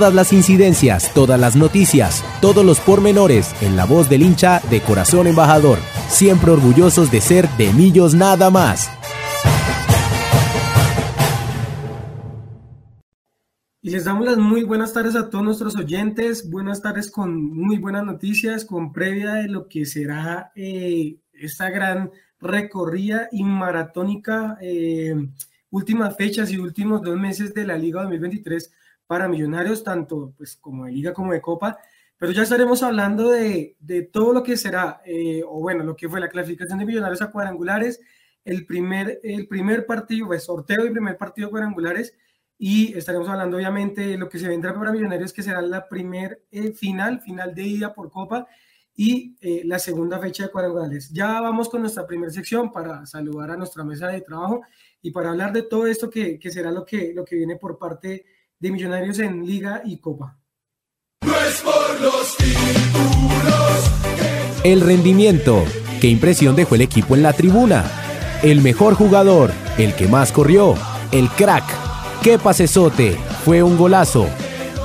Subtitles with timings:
[0.00, 4.80] Todas las incidencias, todas las noticias, todos los pormenores en la voz del hincha de
[4.80, 5.78] Corazón Embajador.
[6.08, 8.90] Siempre orgullosos de ser de Millos nada más.
[13.82, 16.48] Y les damos las muy buenas tardes a todos nuestros oyentes.
[16.48, 22.10] Buenas tardes con muy buenas noticias, con previa de lo que será eh, esta gran
[22.40, 25.14] recorrida y maratónica, eh,
[25.68, 28.72] últimas fechas y últimos dos meses de la Liga 2023
[29.10, 31.80] para Millonarios, tanto pues, como de Liga como de Copa.
[32.16, 36.08] Pero ya estaremos hablando de, de todo lo que será, eh, o bueno, lo que
[36.08, 38.00] fue la clasificación de Millonarios a cuadrangulares,
[38.44, 42.14] el primer, el primer partido, pues sorteo y primer partido cuadrangulares,
[42.56, 46.44] y estaremos hablando obviamente de lo que se vendrá para Millonarios, que será la primer
[46.52, 48.46] eh, final, final de ida por Copa,
[48.94, 51.10] y eh, la segunda fecha de cuadrangulares.
[51.10, 54.60] Ya vamos con nuestra primera sección para saludar a nuestra mesa de trabajo
[55.02, 57.76] y para hablar de todo esto que, que será lo que, lo que viene por
[57.76, 60.38] parte de Millonarios en Liga y Copa.
[64.62, 65.64] El rendimiento.
[66.00, 67.84] ¿Qué impresión dejó el equipo en la tribuna?
[68.42, 70.74] El mejor jugador, el que más corrió,
[71.12, 71.64] el crack.
[72.22, 73.16] ¿Qué pasesote?
[73.44, 74.28] Fue un golazo.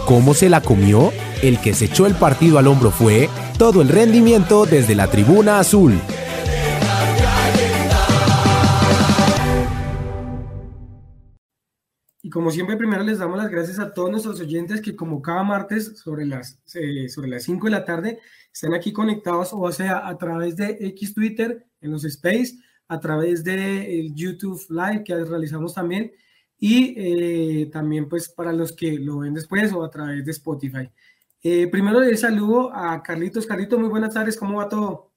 [0.05, 1.11] ¿Cómo se la comió?
[1.41, 5.59] El que se echó el partido al hombro fue todo el rendimiento desde la tribuna
[5.59, 5.99] azul.
[12.35, 15.97] Como siempre, primero les damos las gracias a todos nuestros oyentes que como cada martes
[15.97, 18.19] sobre las, eh, sobre las 5 de la tarde
[18.51, 22.57] están aquí conectados, o sea, a través de X Twitter, en los Space,
[22.89, 26.11] a través de el YouTube Live que realizamos también,
[26.57, 30.91] y eh, también pues para los que lo ven después o a través de Spotify.
[31.41, 33.45] Eh, primero les saludo a Carlitos.
[33.45, 35.14] Carlitos, muy buenas tardes, ¿cómo va todo?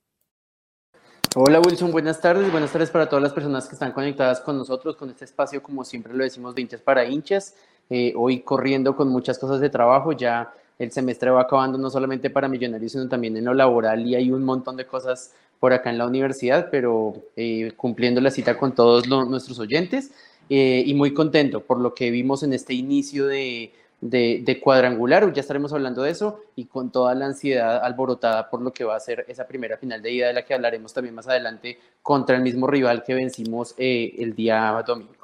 [1.34, 2.50] Hola Wilson, buenas tardes.
[2.50, 5.84] Buenas tardes para todas las personas que están conectadas con nosotros, con este espacio, como
[5.84, 7.54] siempre lo decimos, de hinchas para hinchas.
[7.90, 12.30] Eh, hoy corriendo con muchas cosas de trabajo, ya el semestre va acabando no solamente
[12.30, 15.90] para millonarios, sino también en lo laboral y hay un montón de cosas por acá
[15.90, 20.12] en la universidad, pero eh, cumpliendo la cita con todos nuestros oyentes
[20.48, 25.40] eh, y muy contento por lo que vimos en este inicio de de, cuadrangular, ya
[25.40, 29.00] estaremos hablando de eso y con toda la ansiedad alborotada por lo que va a
[29.00, 32.42] ser esa primera final de ida de la que hablaremos también más adelante contra el
[32.42, 35.14] mismo rival que vencimos eh, el día domingo.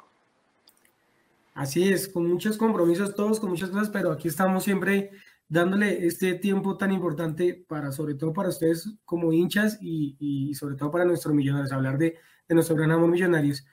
[1.53, 5.11] Así es, con muchos compromisos todos, con muchas cosas, pero aquí estamos siempre
[5.47, 10.91] dándole este tiempo tan importante para, sobre todo para ustedes como hinchas y, sobre todo
[10.91, 12.17] para nuestros millonarios, hablar de,
[12.49, 13.65] de nuestro gran amor millonarios.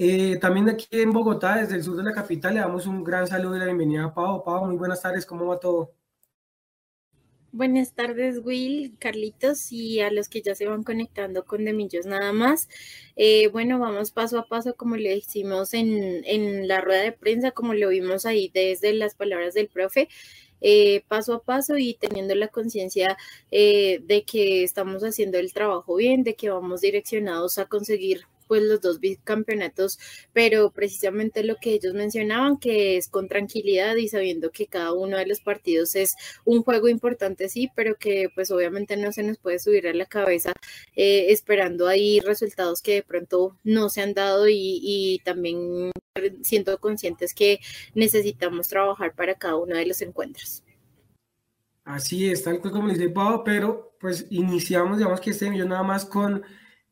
[0.00, 3.26] Eh, también aquí en Bogotá, desde el sur de la capital, le damos un gran
[3.26, 4.44] saludo y la bienvenida a Pau.
[4.44, 5.92] Pau, muy buenas tardes, ¿cómo va todo?
[7.50, 12.32] Buenas tardes, Will, Carlitos y a los que ya se van conectando con Demillos nada
[12.32, 12.68] más.
[13.16, 17.50] Eh, bueno, vamos paso a paso, como le hicimos en, en, la rueda de prensa,
[17.50, 20.08] como lo vimos ahí desde las palabras del profe.
[20.60, 23.16] Eh, paso a paso y teniendo la conciencia
[23.50, 28.80] de que estamos haciendo el trabajo bien, de que vamos direccionados a conseguir pues los
[28.80, 29.98] dos bicampeonatos,
[30.32, 35.18] pero precisamente lo que ellos mencionaban, que es con tranquilidad y sabiendo que cada uno
[35.18, 39.38] de los partidos es un juego importante, sí, pero que pues obviamente no se nos
[39.38, 40.52] puede subir a la cabeza
[40.96, 45.90] eh, esperando ahí resultados que de pronto no se han dado y, también
[46.42, 47.60] siendo conscientes que
[47.94, 50.62] necesitamos trabajar para cada uno de los encuentros.
[51.84, 56.04] Así es, tal como dice Pau, pero pues iniciamos, digamos que este millón nada más
[56.04, 56.42] con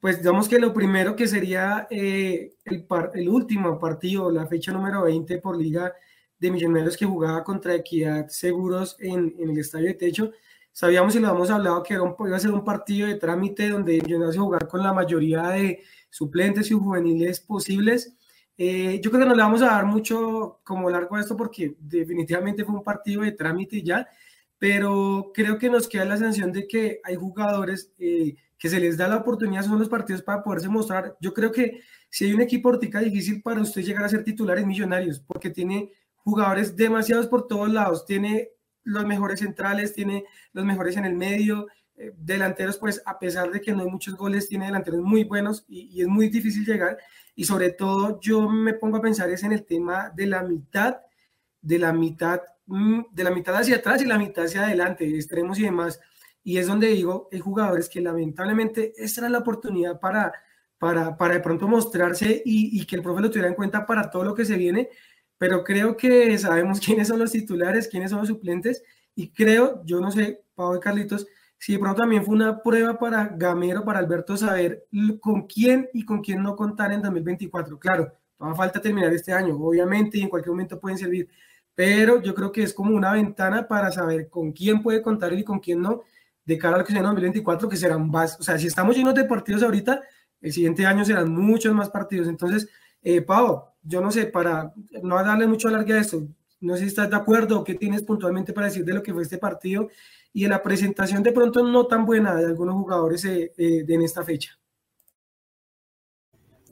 [0.01, 5.03] pues digamos que lo primero que sería eh, el, el, último partido, la fecha número
[5.03, 5.93] 20 por Liga
[6.39, 10.33] de Millonarios que jugaba contra Equidad Seguros en, el Estadio de Techo,
[10.71, 14.37] sabíamos y lo habíamos hablado que iba a ser un partido de trámite donde Millonarios
[14.37, 18.15] jugar con la mayoría de suplentes y juveniles posibles.
[18.59, 21.77] Eh, yo creo que no le vamos a dar mucho como largo a esto porque
[21.79, 24.09] definitivamente fue un partido de trámite ya,
[24.59, 28.97] pero creo que nos queda la sensación de que hay jugadores eh, que se les
[28.97, 31.17] da la oportunidad, son los partidos para poderse mostrar.
[31.21, 34.59] Yo creo que si hay un equipo ortica difícil para usted llegar a ser titular
[34.59, 38.51] en Millonarios, porque tiene jugadores demasiados por todos lados, tiene
[38.85, 41.67] los mejores centrales, tiene los mejores en el medio,
[41.99, 45.65] eh, delanteros, pues a pesar de que no hay muchos goles, tiene delanteros muy buenos
[45.69, 46.99] y, es muy difícil llegar.
[47.35, 50.99] Y sobre todo yo me pongo a pensar es en el tema de la mitad,
[51.61, 55.59] de la mitad, mm, de la mitad hacia atrás y la mitad hacia adelante, extremos
[55.59, 56.01] y demás.
[56.47, 60.33] Y es donde digo, hay jugadores que lamentablemente esta era la oportunidad para,
[60.79, 64.09] para, para de pronto mostrarse y, y que el profe lo tuviera en cuenta para
[64.11, 64.89] todo lo que se viene,
[65.39, 68.85] pero creo que sabemos quiénes son los titulares, quiénes son los suplentes,
[69.17, 71.27] y creo, yo no sé, Pablo y Carlitos,
[71.59, 74.87] si de pronto también fue una prueba para Gamero, para Alberto, saber
[75.21, 77.77] con quién y con quién no contar en 2024.
[77.77, 81.29] Claro, no falta terminar este año, obviamente, y en cualquier momento pueden servir,
[81.75, 85.43] pero yo creo que es como una ventana para saber con quién puede contar y
[85.43, 86.05] con quién no,
[86.47, 88.97] de cara a lo que sea en 2024, que serán más, o sea, si estamos
[88.97, 90.01] llenos de partidos ahorita,
[90.41, 92.29] el siguiente año serán muchos más partidos.
[92.29, 92.69] Entonces,
[93.03, 93.25] eh,
[93.83, 94.73] yo no sé, para
[95.03, 96.27] no darle mucho alargue a esto,
[96.61, 99.13] no sé si estás de acuerdo o qué tienes puntualmente para decir de lo que
[99.13, 99.89] fue este partido
[100.33, 104.03] y de la presentación de pronto no tan buena de algunos jugadores eh, eh, en
[104.03, 104.59] esta fecha.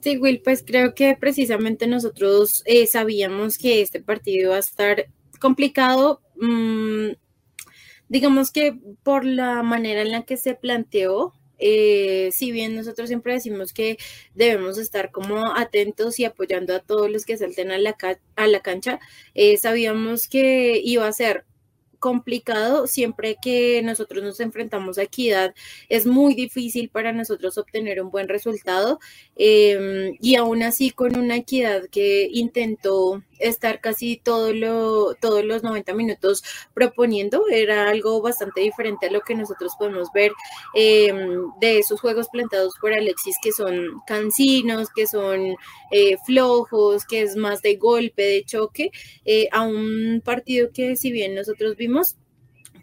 [0.01, 5.07] Sí, Will, pues creo que precisamente nosotros eh, sabíamos que este partido iba a estar
[5.39, 6.21] complicado.
[6.35, 7.13] Mm,
[8.09, 13.33] digamos que por la manera en la que se planteó, eh, si bien nosotros siempre
[13.33, 13.97] decimos que
[14.33, 17.95] debemos estar como atentos y apoyando a todos los que salten a la,
[18.35, 18.99] a la cancha,
[19.33, 21.45] eh, sabíamos que iba a ser
[21.99, 25.55] complicado siempre que nosotros nos enfrentamos a equidad.
[25.89, 28.99] Es muy difícil para nosotros obtener un buen resultado
[29.35, 35.63] em, y aún así con una equidad que intentó estar casi todo lo, todos los
[35.63, 36.43] 90 minutos
[36.73, 37.47] proponiendo.
[37.51, 40.31] Era algo bastante diferente a lo que nosotros podemos ver
[40.73, 45.55] em, de esos juegos planteados por Alexis, que son cansinos, que son
[45.91, 48.91] eh, flojos, que es más de golpe, de choque,
[49.25, 52.15] eh, a un partido que si bien nosotros vimos,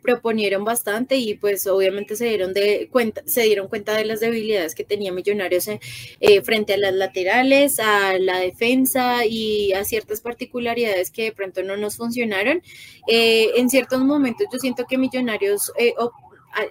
[0.03, 4.75] proponieron bastante y pues obviamente se dieron de cuenta, se dieron cuenta de las debilidades
[4.75, 11.11] que tenía Millonarios eh, frente a las laterales, a la defensa y a ciertas particularidades
[11.11, 12.63] que de pronto no nos funcionaron.
[13.07, 15.95] Eh, en ciertos momentos yo siento que Millonarios eh,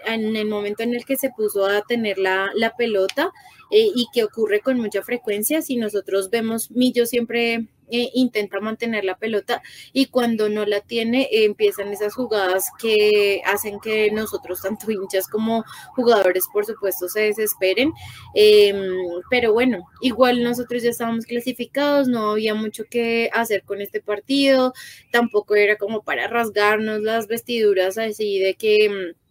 [0.05, 3.31] en el momento en el que se puso a tener la, la pelota
[3.73, 9.17] y que ocurre con mucha frecuencia, si nosotros vemos, Millo siempre eh, intenta mantener la
[9.17, 9.61] pelota
[9.93, 15.63] y cuando no la tiene empiezan esas jugadas que hacen que nosotros, tanto hinchas como
[15.95, 17.91] jugadores, por supuesto, se desesperen.
[18.33, 18.77] Em,
[19.29, 24.73] pero bueno, igual nosotros ya estábamos clasificados, no había mucho que hacer con este partido,
[25.11, 29.21] tampoco era como para rasgarnos las vestiduras así de que mm,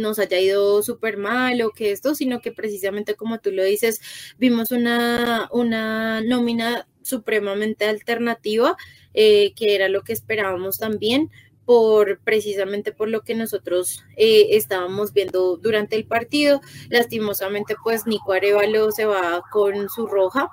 [0.00, 4.00] nos haya ido súper mal o que esto, sino que precisamente como tú lo dices,
[4.38, 8.76] vimos una, una nómina supremamente alternativa,
[9.12, 11.30] eh, que era lo que esperábamos también,
[11.64, 16.60] por precisamente por lo que nosotros eh, estábamos viendo durante el partido.
[16.90, 20.50] Lastimosamente, pues Nico Arevalo se va con su roja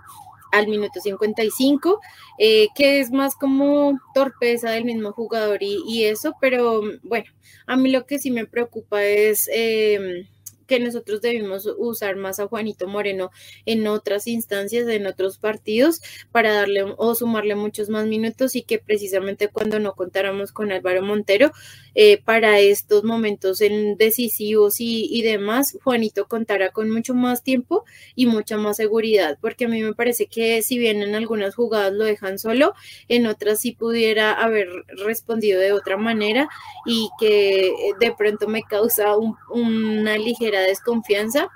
[0.51, 1.99] al minuto 55,
[2.37, 7.31] eh, que es más como torpeza del mismo jugador y, y, eso, pero bueno,
[7.67, 9.49] a mí lo que sí me preocupa es
[10.71, 13.29] que nosotros debimos usar más a Juanito Moreno
[13.65, 15.99] en otras instancias, en otros partidos,
[16.31, 21.01] para darle o sumarle muchos más minutos y que precisamente cuando no contáramos con Álvaro
[21.01, 21.51] Montero,
[21.93, 27.83] eh, para estos momentos en decisivos y, demás, Juanito contará con mucho más tiempo
[28.15, 31.91] y mucha más seguridad, porque a mí me parece que si bien en algunas jugadas
[31.91, 32.75] lo dejan solo,
[33.09, 34.69] en otras sí pudiera haber
[35.05, 36.47] respondido de otra manera
[36.85, 39.17] y que eh, de pronto me causa
[39.49, 41.49] una ligera desconfianza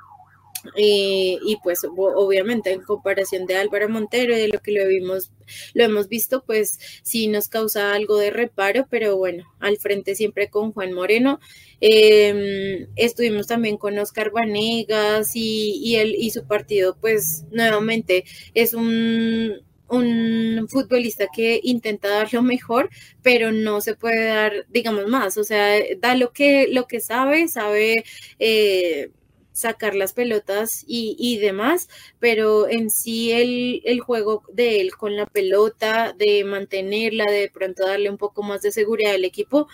[0.76, 5.32] y pues obviamente en comparación de Álvaro Montero y de lo que lo vimos,
[5.74, 10.50] lo hemos visto, pues sí nos causa algo de reparo, pero bueno, al frente siempre
[10.50, 11.40] con Juan Moreno.
[11.82, 18.74] Em, estuvimos también con Oscar Vanegas y, y, él y su partido, pues nuevamente es
[18.74, 22.90] un, un futbolista que intenta dar lo mejor,
[23.22, 25.38] pero no se puede dar, digamos, más.
[25.38, 28.04] O sea, da lo que, lo que sabe, sabe
[28.40, 29.12] eh,
[29.52, 31.90] sacar las pelotas y, demás,
[32.20, 37.86] pero en sí el, el, juego de él con la pelota, de mantenerla, de pronto
[37.88, 39.68] darle un poco más de seguridad al equipo,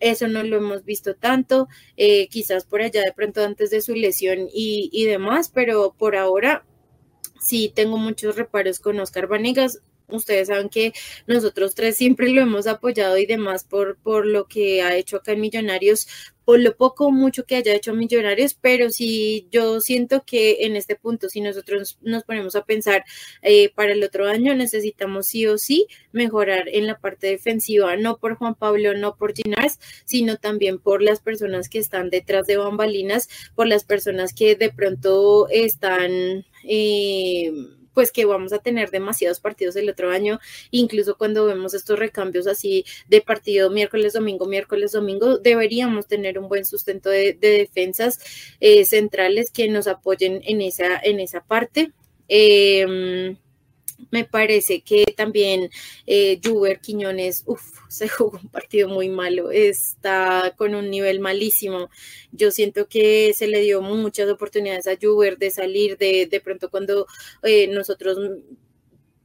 [0.00, 3.94] eso no lo hemos visto tanto, eh, quizás por allá de pronto antes de su
[3.94, 6.64] lesión y, y demás, pero por ahora
[7.42, 9.80] sí tengo muchos reparos con Oscar Vanegas.
[10.08, 10.92] Ustedes saben que
[11.26, 15.32] nosotros tres siempre lo hemos apoyado y demás por, por lo que ha hecho acá
[15.32, 16.06] en Millonarios,
[16.44, 20.76] por lo poco o mucho que haya hecho Millonarios, pero sí yo siento que en
[20.76, 23.04] este punto, si nosotros nos ponemos a pensar
[23.42, 28.18] eh, para el otro año, necesitamos sí o sí mejorar en la parte defensiva, no
[28.18, 32.56] por Juan Pablo, no por Ginás, sino también por las personas que están detrás de
[32.56, 36.44] bambalinas, por las personas que de pronto están...
[36.64, 37.52] Eh,
[37.94, 42.46] pues que vamos a tener demasiados partidos el otro año, incluso cuando vemos estos recambios
[42.46, 48.20] así de partido miércoles, domingo, miércoles, domingo, deberíamos tener un buen sustento de, defensas
[48.60, 51.92] eh, centrales que nos apoyen en esa, en esa parte.
[52.28, 53.36] Em,
[54.10, 55.70] me parece que también
[56.06, 61.90] eh, Juber Quiñones, uff, se jugó un partido muy malo, está con un nivel malísimo.
[62.32, 66.70] Yo siento que se le dio muchas oportunidades a Juber de salir de, de pronto
[66.70, 67.06] cuando
[67.42, 68.18] eh, nosotros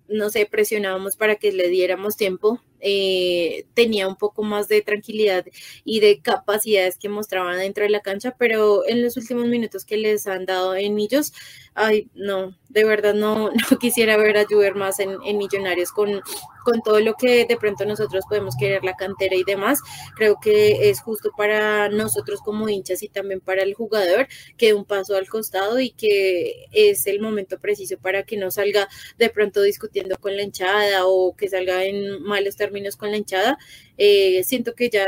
[0.09, 5.45] no sé, presionábamos para que le diéramos tiempo, eh, tenía un poco más de tranquilidad
[5.83, 9.97] y de capacidades que mostraban dentro de la cancha, pero en los últimos minutos que
[9.97, 11.33] les han dado en ellos,
[11.73, 16.21] ay, no, de verdad no, no quisiera ver a Juber más en, Millonarios con,
[16.63, 19.79] con todo lo que de pronto nosotros podemos querer la cantera y demás.
[20.15, 24.85] Creo que es justo para nosotros como hinchas y también para el jugador que un
[24.85, 29.61] paso al costado y que es el momento preciso para que no salga de pronto
[29.61, 32.66] discutiendo con la hinchada o que salga en malos términos
[32.97, 33.57] con la hinchada.
[33.97, 35.05] Eh, siento que ya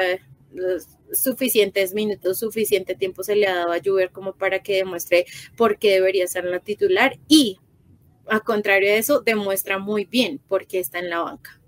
[1.13, 5.25] suficientes minutos, suficiente tiempo se le ha dado a Juber como para que demuestre
[5.56, 7.60] por qué debería ser la titular y
[8.28, 11.60] a contrario de eso demuestra muy bien por qué está en la banca.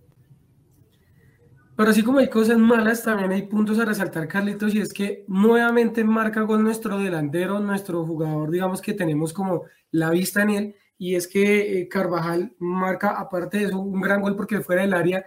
[1.75, 5.24] Pero así como hay cosas malas, también hay puntos a resaltar, Carlitos, y es que
[5.27, 10.75] nuevamente marca gol nuestro delantero, nuestro jugador, digamos que tenemos como la vista en él,
[11.00, 14.93] y es que eh, Carvajal marca, aparte de eso, un gran gol porque fuera del
[14.93, 15.25] área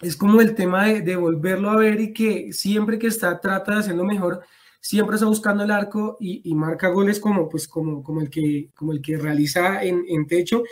[0.00, 3.78] es como el tema de, volverlo a ver y que siempre que está trata de
[3.80, 4.40] hacerlo mejor,
[4.80, 8.92] siempre está buscando el arco y, marca goles como, pues, como, como, el, que, como
[8.92, 10.62] el que realiza en, en, techo.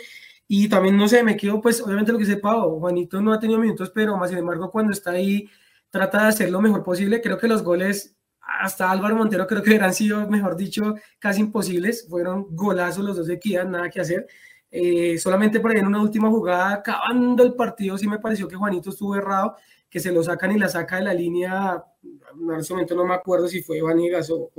[0.47, 3.59] Y también, no sé, me quedo, pues, obviamente lo que sepa, Juanito no ha tenido
[3.59, 5.47] minutos, pero más sin embargo, cuando está ahí,
[5.91, 7.21] trata de hacer lo mejor posible.
[7.21, 12.07] Creo que los goles, hasta Álvaro Montero, creo que hubieran sido, mejor dicho, casi imposibles.
[12.09, 14.27] Fueron golazos los dos de Equidad, nada que hacer.
[14.71, 18.55] Eh, solamente por ahí en una última jugada, acabando el partido, sí me pareció que
[18.55, 19.55] Juanito estuvo errado,
[19.89, 21.83] que se lo sacan y la saca de la línea.
[22.03, 24.51] En ese momento no me acuerdo si fue Vanegas o,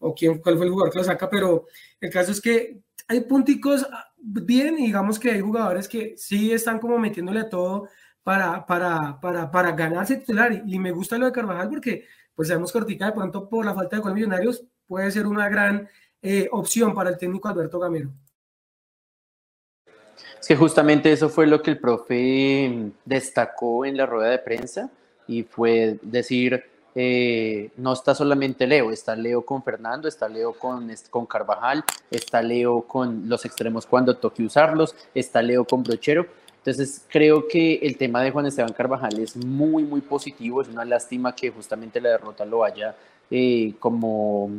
[0.00, 1.66] o, quién, cuál fue el jugador que lo saca, pero
[2.00, 3.86] el caso es que hay punticos
[4.18, 7.88] bien, digamos que hay jugadores que sí están como metiéndole todo
[8.22, 10.62] para, para, para, para ganarse titular.
[10.66, 13.74] Y, me gusta lo de Carvajal porque, pues sabemos que Ortica de pronto por la
[13.74, 15.88] falta de gol millonarios puede ser una gran
[16.22, 18.12] eh, opción para el técnico Alberto Gamero.
[20.46, 24.90] Que justamente eso fue lo que el profe destacó en la rueda de prensa
[25.26, 30.90] y fue decir, eh, no está solamente Leo, está Leo con Fernando, está Leo con,
[31.10, 36.26] con Carvajal, está Leo con los extremos cuando toque usarlos, está Leo con Brochero.
[36.58, 40.62] Entonces creo que el tema de Juan Esteban Carvajal es muy, muy positivo.
[40.62, 42.94] Es una lástima que justamente la derrota lo haya
[43.30, 44.50] eh, como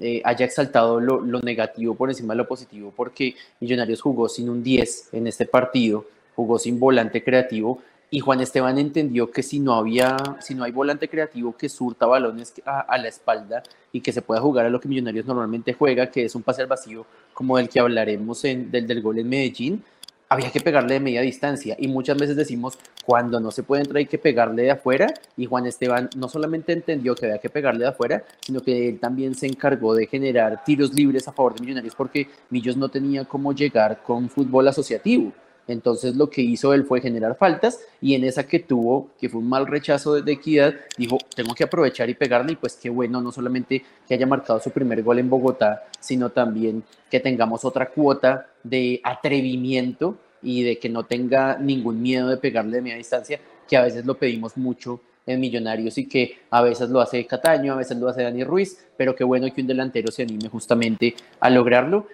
[0.00, 4.62] eh, haya exaltado lo, negativo por encima de lo positivo, porque Millonarios jugó sin un
[4.62, 7.80] 10 en este partido, jugó sin volante creativo,
[8.10, 12.06] y Juan Esteban entendió que si no había, si no hay volante creativo que surta
[12.06, 16.10] balones a, la espalda y que se pueda jugar a lo que Millonarios normalmente juega,
[16.10, 19.28] que es un pase al vacío, como del que hablaremos en, del, del gol en
[19.28, 19.84] Medellín,
[20.32, 23.98] había que pegarle de media distancia y muchas veces decimos cuando no se puede entrar
[23.98, 27.80] hay que pegarle de afuera y Juan Esteban no solamente entendió que había que pegarle
[27.80, 31.62] de afuera, sino que él también se encargó de generar tiros libres a favor de
[31.62, 35.32] Millonarios porque Millos no tenía cómo llegar con fútbol asociativo.
[35.70, 39.40] Entonces lo que hizo él fue generar faltas y en esa que tuvo, que fue
[39.40, 43.20] un mal rechazo de, equidad, dijo, tengo que aprovechar y pegarle y pues qué bueno,
[43.20, 47.90] no solamente que haya marcado su primer gol en Bogotá, sino también que tengamos otra
[47.90, 53.40] cuota de atrevimiento y de que no tenga ningún miedo de pegarle de media distancia,
[53.68, 57.74] que a veces lo pedimos mucho en Millonarios y que a veces lo hace Cataño,
[57.74, 61.14] a veces lo hace Dani Ruiz, pero qué bueno que un delantero se anime justamente
[61.38, 62.06] a lograrlo.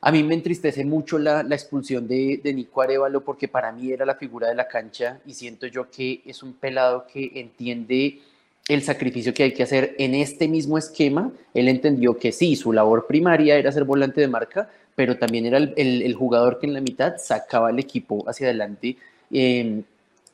[0.00, 4.06] A mí me entristece mucho la, expulsión de, de, Nico Arevalo porque para mí era
[4.06, 8.20] la figura de la cancha y siento yo que es un pelado que entiende
[8.68, 11.32] el sacrificio que hay que hacer en este mismo esquema.
[11.54, 15.58] Él entendió que sí, su labor primaria era ser volante de marca, pero también era
[15.58, 18.96] el, jugador que en la mitad sacaba el equipo hacia adelante.
[19.30, 19.82] Em,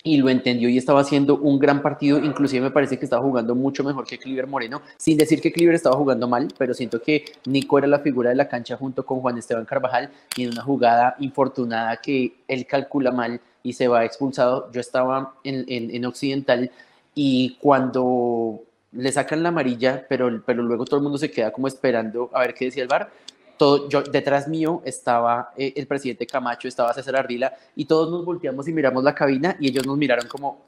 [0.06, 3.54] y lo entendió y estaba haciendo un gran partido, inclusive me parece que estaba jugando
[3.54, 7.24] mucho mejor que Cliver Moreno, sin decir que Cliver estaba jugando mal, pero siento que
[7.46, 10.10] Nico era la figura de la cancha junto con Juan Esteban Carvajal.
[10.36, 15.36] Y en una jugada infortunada que él calcula mal y se va expulsado, yo estaba
[15.42, 16.70] en, en, Occidental
[17.14, 18.60] y cuando
[18.92, 22.40] le sacan la amarilla, pero, pero luego todo el mundo se queda como esperando a
[22.40, 23.10] ver qué decía el VAR,
[23.56, 28.24] todo, yo, detrás mío estaba eh, el presidente Camacho, estaba César Ardila, y todos nos
[28.24, 30.62] volteamos y miramos la cabina y ellos nos miraron como,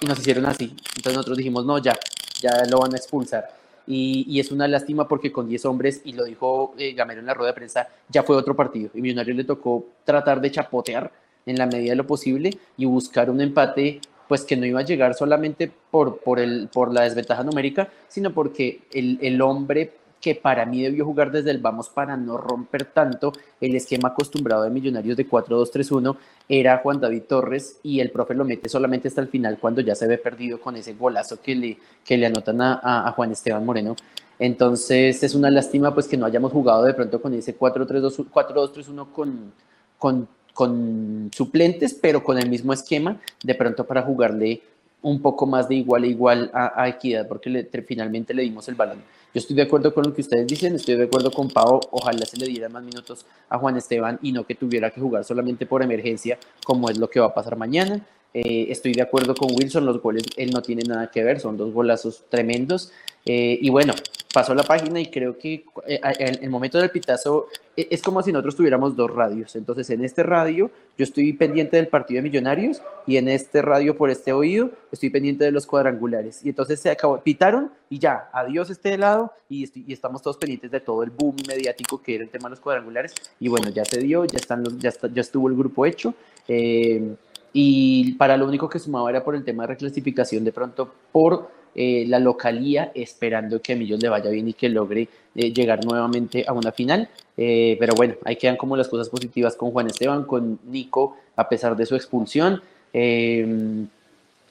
[0.00, 0.74] y nos hicieron así.
[0.96, 1.98] Entonces nosotros dijimos, no, ya,
[2.40, 3.48] ya lo van a expulsar.
[3.86, 7.26] Y, y es una lástima porque con 10 hombres, y lo dijo eh, Gamero en
[7.26, 8.90] la rueda de prensa, ya fue otro partido.
[8.94, 11.12] Y Millonarios le tocó tratar de chapotear
[11.46, 14.84] en la medida de lo posible y buscar un empate pues que no iba a
[14.84, 19.92] llegar solamente por, por, el, por la desventaja numérica, sino porque el, el hombre
[20.22, 24.62] que para mí debió jugar desde el vamos para no romper tanto el esquema acostumbrado
[24.62, 26.16] de Millonarios de 4-2-3-1
[26.48, 29.96] era Juan David Torres y el profe lo mete solamente hasta el final cuando ya
[29.96, 33.96] se ve perdido con ese golazo que le, que le anotan a, Juan Esteban Moreno.
[34.38, 39.52] Entonces es una lástima pues que no hayamos jugado de pronto con ese 4-2-3-1 con,
[39.98, 44.62] con, con suplentes, pero con el mismo esquema, de pronto para jugarle
[45.02, 49.02] un poco más de igual a igual a, Equidad, porque finalmente le dimos el balón.
[49.34, 52.26] Yo estoy de acuerdo con lo que ustedes dicen, estoy de acuerdo con Pau, ojalá
[52.26, 55.64] se le diera más minutos a Juan Esteban y no que tuviera que jugar solamente
[55.64, 58.04] por emergencia, como es lo que va a pasar mañana.
[58.34, 61.56] Eh, estoy de acuerdo con Wilson, los goles él no tiene nada que ver, son
[61.56, 62.92] dos golazos tremendos.
[63.24, 63.94] Eh, y bueno,
[64.32, 67.46] pasó la página y creo que eh, en el momento del pitazo
[67.76, 69.54] eh, es como si nosotros tuviéramos dos radios.
[69.56, 73.96] Entonces, en este radio yo estoy pendiente del partido de Millonarios y en este radio
[73.96, 76.44] por este oído estoy pendiente de los cuadrangulares.
[76.44, 80.70] Y entonces se acabó, pitaron y ya, adiós este lado y, y estamos todos pendientes
[80.70, 83.14] de todo el boom mediático que era el tema de los cuadrangulares.
[83.38, 86.14] Y bueno, ya se dio, ya, están los, ya, está, ya estuvo el grupo hecho.
[86.48, 87.14] Eh,
[87.52, 91.50] y para lo único que sumaba era por el tema de reclasificación, de pronto por
[91.74, 95.84] eh, la localía, esperando que a Millos le vaya bien y que logre eh, llegar
[95.84, 97.08] nuevamente a una final.
[97.36, 101.48] Eh, pero bueno, ahí quedan como las cosas positivas con Juan Esteban, con Nico, a
[101.48, 102.62] pesar de su expulsión.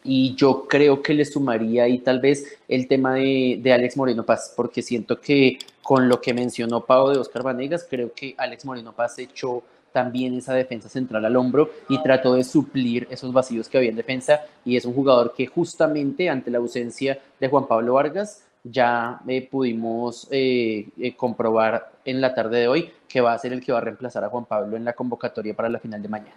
[0.03, 4.25] y yo creo que le sumaría ahí tal vez el tema de, de Alex Moreno
[4.25, 8.65] Paz, porque siento que con lo que mencionó Pau de Oscar Vanegas, creo que Alex
[8.65, 13.69] Moreno Paz echó también esa defensa central al hombro y trató de suplir esos vacíos
[13.69, 17.67] que había en defensa y es un jugador que justamente ante la ausencia de Juan
[17.67, 23.33] Pablo Vargas ya eh, pudimos eh, eh, comprobar en la tarde de hoy que va
[23.33, 25.79] a ser el que va a reemplazar a Juan Pablo en la convocatoria para la
[25.79, 26.35] final de mañana.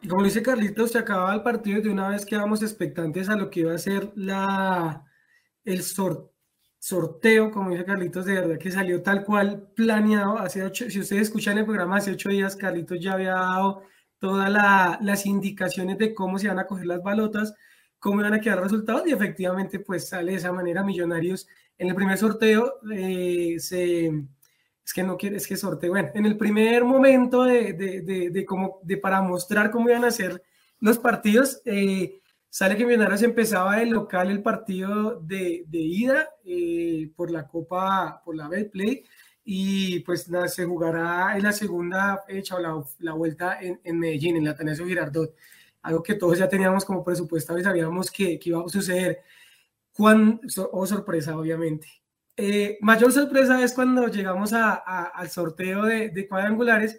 [0.00, 3.50] Y como dice Carlitos, se acababa el partido de una vez quedamos expectantes a lo
[3.50, 5.04] que iba a ser la,
[5.64, 6.37] el sorteo
[6.78, 10.38] sorteo, como dice Carlitos, de verdad que salió tal cual planeado.
[10.38, 13.82] Hace ocho, si ustedes escuchan el programa hace ocho días, Carlitos ya había dado
[14.18, 14.50] todas
[15.00, 17.54] las indicaciones de cómo se van a coger las balotas,
[17.98, 21.48] cómo iban a quedar resultados y efectivamente pues sale de esa manera Millonarios.
[21.78, 24.06] En el primer sorteo eh, se...
[24.84, 28.30] Es que no quiere, es que sorteo, bueno, en el primer momento de, de, de,
[28.30, 30.42] de, como, de para mostrar cómo iban a ser
[30.80, 32.17] los partidos, eh,
[32.50, 38.22] Sale que Millonarios empezaba el local el partido de, de ida eh, por la Copa,
[38.24, 39.04] por la Betplay,
[39.44, 43.98] y pues nada, se jugará en la segunda fecha o la, la vuelta en, en,
[43.98, 45.34] Medellín, en la Atanasio Girardot.
[45.82, 49.20] Algo que todos ya teníamos como presupuestado y sabíamos que, que iba a suceder.
[49.92, 50.40] Cuán,
[50.72, 51.88] oh sorpresa, obviamente.
[52.36, 56.98] Eh, mayor sorpresa es cuando llegamos a, al sorteo de, de cuadrangulares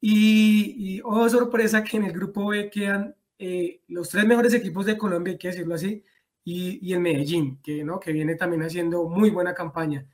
[0.00, 4.86] y, y, oh sorpresa que en el grupo B quedan eh, los tres mejores equipos
[4.86, 6.04] de Colombia, hay que decirlo así,
[6.44, 7.98] y, y, el Medellín, que, ¿no?
[7.98, 10.06] que viene también haciendo muy buena campaña.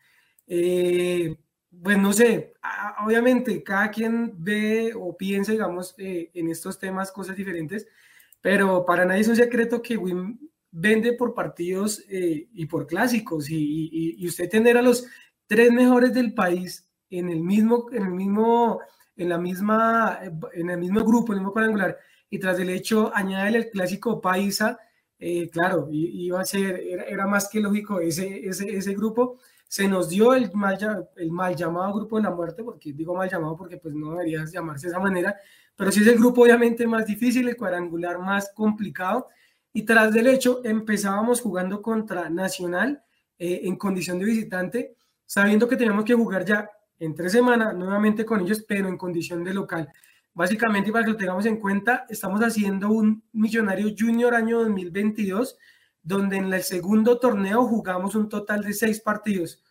[0.46, 1.36] Eh,
[1.82, 2.54] pues no sé,
[3.04, 7.86] obviamente cada quien ve o piensa, digamos, eh, en estos temas cosas diferentes,
[8.40, 10.38] pero para nadie es un secreto que Wim
[10.70, 15.06] vende por partidos eh, y por clásicos, y, usted tener a los
[15.46, 18.80] tres mejores del país en el mismo, en el mismo,
[19.16, 20.20] en la misma,
[20.54, 21.98] en el mismo grupo, en el mismo cuadrangular,
[22.30, 24.78] y tras el hecho añade el clásico paisa,
[25.18, 29.38] eh, claro, iba a ser, era, más que lógico ese, ese, ese, grupo.
[29.66, 30.78] Se nos dio el mal,
[31.16, 34.44] el mal llamado grupo de la muerte, porque digo mal llamado porque pues no debería
[34.44, 35.36] llamarse de esa manera,
[35.76, 39.28] pero sí es el grupo obviamente más difícil, el cuadrangular más complicado.
[39.72, 43.02] Y tras del hecho empezábamos jugando contra Nacional
[43.38, 48.24] eh, en condición de visitante, sabiendo que teníamos que jugar ya en tres semanas nuevamente
[48.24, 49.88] con ellos, pero en condición de local.
[50.38, 55.58] Básicamente, para que lo tengamos en cuenta, estamos haciendo un Millonario Junior año 2022,
[56.00, 59.64] donde en el segundo torneo jugamos un total de seis partidos,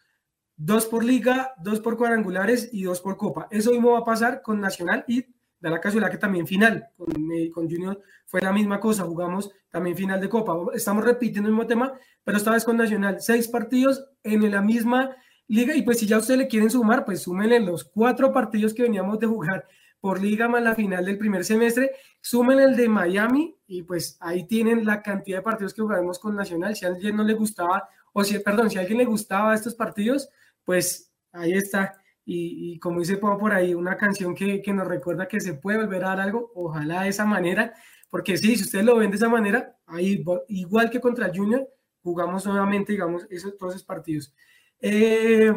[0.58, 3.48] dos por liga, dos por cuadrangulares y dos por copa.
[3.50, 5.26] Eso mismo va a pasar con Nacional y
[5.60, 9.50] Da la casualidad que también final, con, eh, con Junior fue la misma cosa, jugamos
[9.72, 10.54] también final de Copa.
[10.76, 11.94] Estamos repitiendo el mismo tema,
[12.26, 13.22] pero esta vez con Nacional.
[13.22, 15.16] Seis partidos en la misma
[15.48, 18.84] liga y pues si ya ustedes le quieren sumar, pues súmenle los cuatro partidos que
[18.84, 19.66] veníamos de jugar
[20.08, 21.92] por liga más la final del primer semestre,
[22.22, 26.34] sumen el de Miami y pues ahí tienen la cantidad de partidos que jugaremos con
[26.34, 26.78] Nacional.
[26.78, 29.76] Si a alguien no le gustaba, o si, perdón, si a alguien le gustaba estos
[29.76, 30.30] partidos,
[30.64, 32.02] pues ahí está.
[32.24, 35.80] Y, como dice Pau por ahí, una canción que, que, nos recuerda que se puede
[35.80, 37.74] volver a dar algo, ojalá de esa manera,
[38.10, 41.68] porque sí, si ustedes lo ven de esa manera, ahí igual que contra el Junior,
[42.02, 44.34] jugamos nuevamente, digamos, esos, todos esos partidos.
[44.80, 45.52] Eh,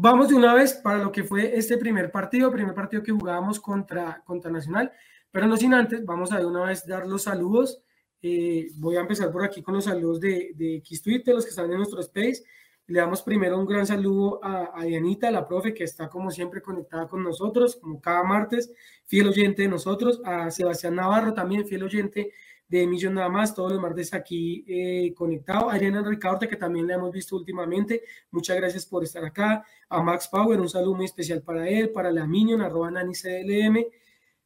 [0.00, 3.58] vamos de una vez para lo que fue este primer partido, primer partido que jugábamos
[3.58, 4.92] contra, contra Nacional,
[5.32, 7.82] pero no sin antes, vamos a de una vez dar los saludos.
[8.22, 11.50] Eh, voy a empezar por aquí con los saludos de, de X Twitter, los que
[11.50, 12.44] están en nuestro space.
[12.86, 16.62] Le damos primero un gran saludo a, a, Dianita, la profe, que está como siempre
[16.62, 18.72] conectada con nosotros, como cada martes,
[19.04, 22.32] fiel oyente de nosotros, a Sebastián Navarro también, fiel oyente
[22.68, 25.70] de Millón Nada Más, todos los martes aquí eh, conectado.
[25.70, 29.64] A Ariana Ricardo, que también la hemos visto últimamente, muchas gracias por estar acá.
[29.88, 33.86] A Max Power, un saludo muy especial para él, para la Minion, arroba Nani CLM,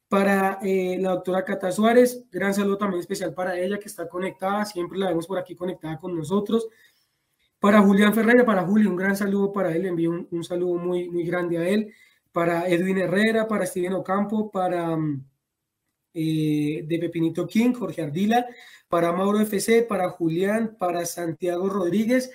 [0.08, 4.64] para eh, la doctora Cata Suárez, gran saludo también especial para ella que está conectada,
[4.64, 6.68] siempre la vemos por aquí conectada con nosotros.
[7.58, 11.24] Para Julián Ferreira, para Julio, un gran saludo para él, envío un, saludo muy, muy
[11.24, 11.92] grande a él.
[12.32, 14.94] Para Edwin Herrera, para Steven Ocampo, para...
[14.94, 15.24] Um,
[16.14, 18.46] eh, de Pepinito King, Jorge Ardila,
[18.88, 22.30] para Mauro FC, para Julián, para Santiago Rodríguez.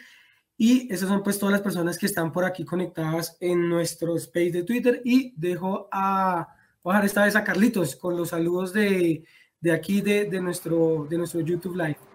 [0.57, 4.51] Y esas son pues todas las personas que están por aquí conectadas en nuestro space
[4.51, 5.01] de Twitter.
[5.05, 6.47] Y dejo a,
[6.83, 9.23] bajar esta vez a Carlitos con los saludos de,
[9.59, 12.06] de aquí de, de, nuestro, de nuestro YouTube Live.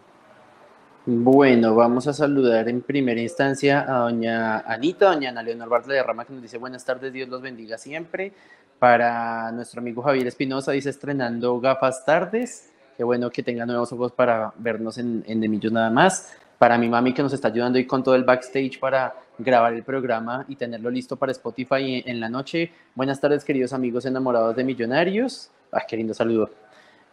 [1.04, 6.02] Bueno, vamos a saludar en primera instancia a doña Anita, doña Ana Leonor Bartla de
[6.04, 8.32] Rama, que nos dice buenas tardes, Dios los bendiga siempre.
[8.78, 12.70] Para nuestro amigo Javier Espinosa dice estrenando gafas tardes.
[12.96, 16.36] Qué bueno que tenga nuevos ojos para vernos en, en De nada más.
[16.56, 19.82] Para mi mami que nos está ayudando ahí con todo el backstage para grabar el
[19.82, 22.70] programa y tenerlo listo para Spotify en, la noche.
[22.94, 25.50] Buenas tardes, queridos amigos enamorados de millonarios.
[25.72, 26.61] Ah, qué lindo saludo.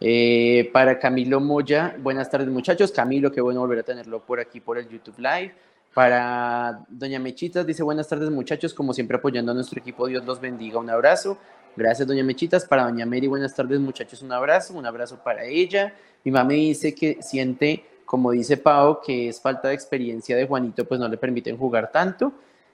[0.00, 2.90] Eh, para Camilo Moya, buenas tardes muchachos.
[2.90, 5.54] Camilo, qué bueno volver a tenerlo por aquí por el YouTube Live.
[5.92, 10.40] Para Doña Mechitas, dice buenas tardes muchachos, como siempre apoyando a nuestro equipo, Dios los
[10.40, 11.36] bendiga, un abrazo.
[11.76, 12.64] Gracias, doña Mechitas.
[12.64, 14.22] Para doña Mary, buenas tardes, muchachos.
[14.22, 15.94] Un abrazo, un abrazo para ella.
[16.24, 20.46] Mi mamá me dice que siente, como dice Pau, que es falta de experiencia de
[20.46, 22.32] Juanito, pues no le permiten jugar tanto.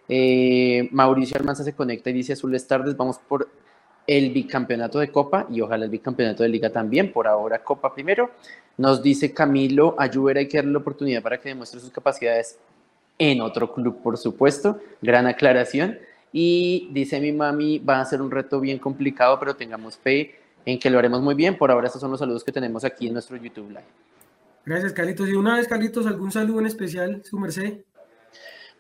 [0.09, 3.49] Eh, Mauricio Almanza se conecta y dice azules tardes, vamos por
[4.07, 8.31] el bicampeonato de Copa y ojalá el bicampeonato de Liga también, por ahora Copa primero.
[8.79, 12.59] Nos dice Camilo, a hay que darle la oportunidad para que demuestre sus capacidades
[13.19, 14.81] en otro club, por supuesto.
[15.01, 15.99] Gran aclaración.
[16.33, 20.35] Y dice mi mami, va a ser un reto bien complicado, pero tengamos fe
[20.67, 21.57] en que lo haremos muy bien.
[21.57, 23.85] Por ahora, estos son los saludos que tenemos aquí en nuestro YouTube Live.
[24.67, 25.29] Gracias, Carlitos.
[25.29, 27.79] Y una vez, Carlitos, ¿algún saludo en especial, su merced?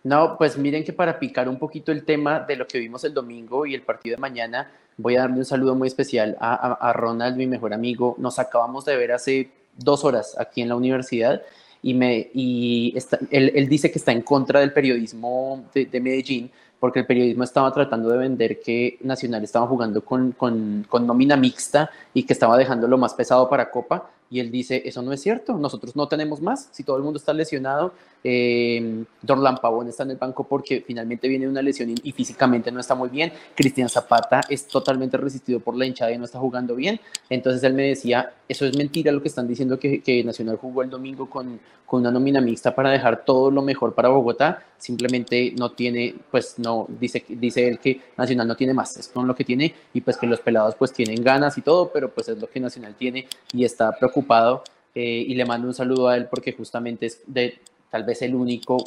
[0.02, 3.14] No, pues miren que para picar un poquito el tema de lo que vimos el
[3.14, 6.92] domingo y el partido de mañana, voy a darle un saludo muy especial a, a,
[6.92, 8.14] Ronald, mi mejor amigo.
[8.18, 11.42] Nos acabamos de ver hace dos horas aquí en la universidad
[11.82, 16.00] y, me, y está, él, él, dice que está en contra del periodismo de, de
[16.00, 21.06] Medellín porque el periodismo estaba tratando de vender que Nacional estaba jugando con, con, con
[21.06, 25.02] nómina mixta y que estaba dejando lo más pesado para Copa y él dice, eso
[25.02, 27.92] no es cierto, nosotros no tenemos más, si todo el mundo está lesionado,
[28.28, 32.80] eh, Dorlan Pavón está en el banco porque finalmente viene una lesión y, físicamente no
[32.80, 36.74] está muy bien, Cristian Zapata es totalmente resistido por la hinchada y no está jugando
[36.74, 36.98] bien,
[37.30, 40.90] entonces él me decía, eso es mentira lo que están diciendo que, Nacional jugó el
[40.90, 46.16] domingo con, una nómina mixta para dejar todo lo mejor para Bogotá, simplemente no tiene,
[46.32, 49.72] pues no, dice, dice él que Nacional no tiene más, es con lo que tiene
[49.94, 52.58] y pues que los pelados pues tienen ganas y todo, pero pues es lo que
[52.58, 56.52] Nacional tiene y está preocupado ocupado eh, y le mando un saludo a él porque
[56.52, 57.58] justamente es de
[57.90, 58.82] tal vez el único,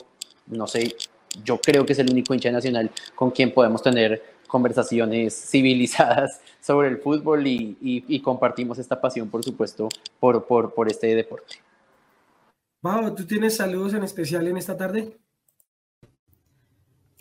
[0.47, 0.95] no sé,
[1.43, 6.89] yo creo que es el único hincha nacional con quien podemos tener conversaciones civilizadas sobre
[6.89, 9.87] el fútbol y, compartimos esta pasión, por supuesto,
[10.19, 11.55] por, este deporte.
[12.81, 15.17] Wow, ¿tú tienes saludos en especial en esta tarde?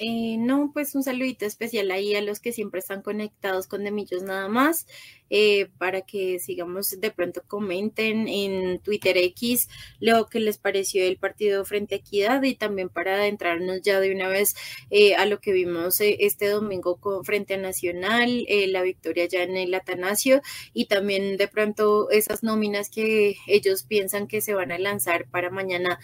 [0.01, 4.23] Eh, no, pues un saludito especial ahí a los que siempre están conectados con Demillos
[4.23, 4.87] nada más,
[5.31, 11.19] eh, para que sigamos de pronto comenten en Twitter X lo que les pareció el
[11.19, 14.55] partido frente a Equidad y también para adentrarnos ya de una vez
[14.91, 19.43] eh, a lo que vimos eh, este domingo con, frente a Nacional, la victoria ya
[19.43, 24.71] en el Atanasio y también de pronto esas nóminas que ellos piensan que se van
[24.73, 25.99] a lanzar para mañana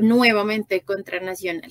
[0.00, 1.70] nuevamente contra Nacional.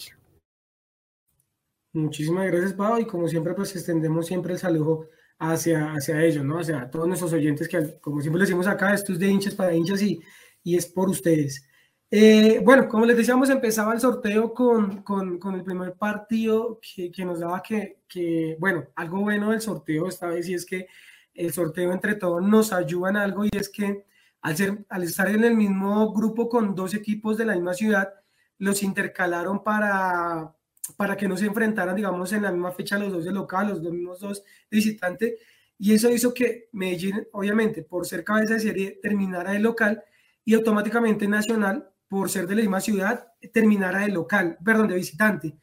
[1.94, 3.00] Muchísimas gracias, Pau.
[3.00, 6.60] Y como siempre, pues extendemos siempre el saludo hacia, hacia ellos, ¿no?
[6.60, 10.02] Hacia todos nuestros oyentes que, como siempre decimos acá, esto es de hinchas para hinchas
[10.02, 10.22] y,
[10.64, 11.66] y es por ustedes.
[12.12, 17.12] Eh, bueno, como les decíamos, empezaba el sorteo con, con, con el primer partido que,
[17.12, 20.88] que nos daba que, que, bueno, algo bueno del sorteo esta vez y es que
[21.36, 24.06] el sorteo entre todos nos ayuda en algo y es que
[24.42, 28.14] al, ser, al estar en el mismo grupo con dos equipos de la misma ciudad,
[28.58, 30.56] los intercalaron para,
[30.98, 33.82] para que no se enfrentaran, digamos, en la misma fecha los dos de local, los
[33.82, 35.38] dos mismos dos de visitante.
[35.78, 40.04] Y eso hizo que Medellín, obviamente, por ser cabeza de serie, terminara de local
[40.44, 45.56] y automáticamente Nacional por ser de la misma ciudad, terminara de local, perdón, de visitante.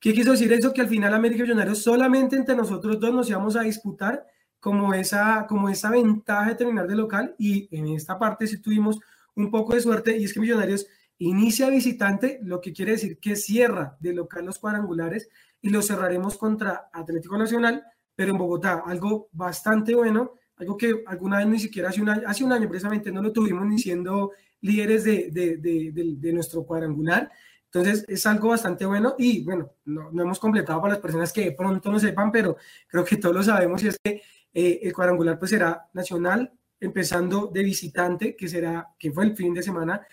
[0.00, 0.72] ¿Qué quiso decir eso?
[0.72, 4.26] Que al final América Millonarios solamente entre nosotros dos nos íbamos a disputar
[4.58, 8.98] como esa, como esa ventaja de terminar de local y en esta parte sí tuvimos
[9.36, 10.86] un poco de suerte y es que Millonarios
[11.28, 15.28] inicia visitante, lo que quiere decir que cierra de local los cuadrangulares
[15.60, 21.38] y lo cerraremos contra Atlético Nacional, pero en Bogotá, algo bastante bueno, algo que alguna
[21.38, 24.32] vez ni siquiera hace un año, hace un año precisamente no lo tuvimos ni siendo
[24.60, 27.30] líderes de, de, de, de, nuestro cuadrangular.
[27.66, 31.42] Entonces es algo bastante bueno y bueno, no, no, hemos completado para las personas que
[31.42, 32.56] de pronto no sepan, pero
[32.86, 37.46] creo que todos lo sabemos y es que eh, el cuadrangular pues será nacional, empezando
[37.46, 40.04] de visitante, que será, que fue el fin de semana.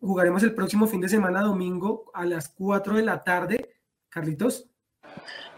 [0.00, 3.70] Jugaremos el próximo fin de semana, domingo, a las 4 de la tarde.
[4.08, 4.66] Carlitos.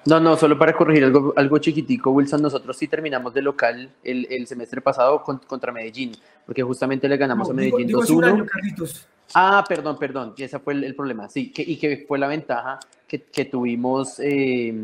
[0.07, 4.27] No, no, solo para corregir algo, algo chiquitico, Wilson, nosotros sí terminamos de local el,
[4.31, 6.13] el semestre pasado contra Medellín,
[6.45, 8.47] porque justamente le ganamos a Medellín 2-1.
[9.33, 13.23] Ah, perdón, perdón, ese fue el, problema, sí, que, y que fue la ventaja que,
[13.23, 14.75] que tuvimos eh,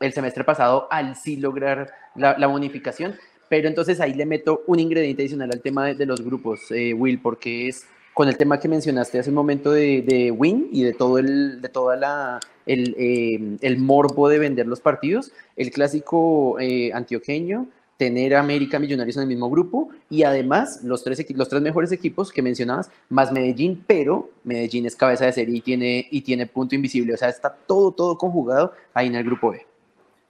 [0.00, 3.14] el semestre pasado al sí lograr la, la, bonificación,
[3.48, 6.92] pero entonces ahí le meto un ingrediente adicional al tema de, de los grupos, eh,
[6.92, 7.86] Will, porque es
[8.18, 11.60] con el tema que mencionaste hace un momento de, de Win y de todo el,
[11.60, 17.68] de toda la el, eh, el, morbo de vender los partidos, el clásico eh, antioqueño,
[17.96, 21.92] tener a América Millonarios en el mismo grupo y además los tres, los tres mejores
[21.92, 26.48] equipos que mencionabas, más Medellín, pero Medellín es cabeza de serie y tiene, y tiene
[26.48, 29.64] punto invisible, o sea, está todo, todo conjugado ahí en el grupo B.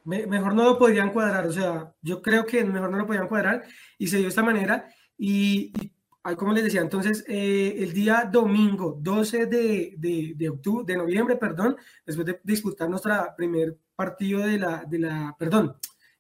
[0.05, 3.65] mejor no lo podrían cuadrar, o sea, yo creo que mejor no lo podrían cuadrar
[3.97, 5.98] y se dio de esta manera y, y
[6.37, 11.37] como les decía, entonces eh, el día domingo 12 de, de, de, octubre, de noviembre,
[11.37, 15.77] perdón, después de disputar nuestro primer partido de la, de la, perdón,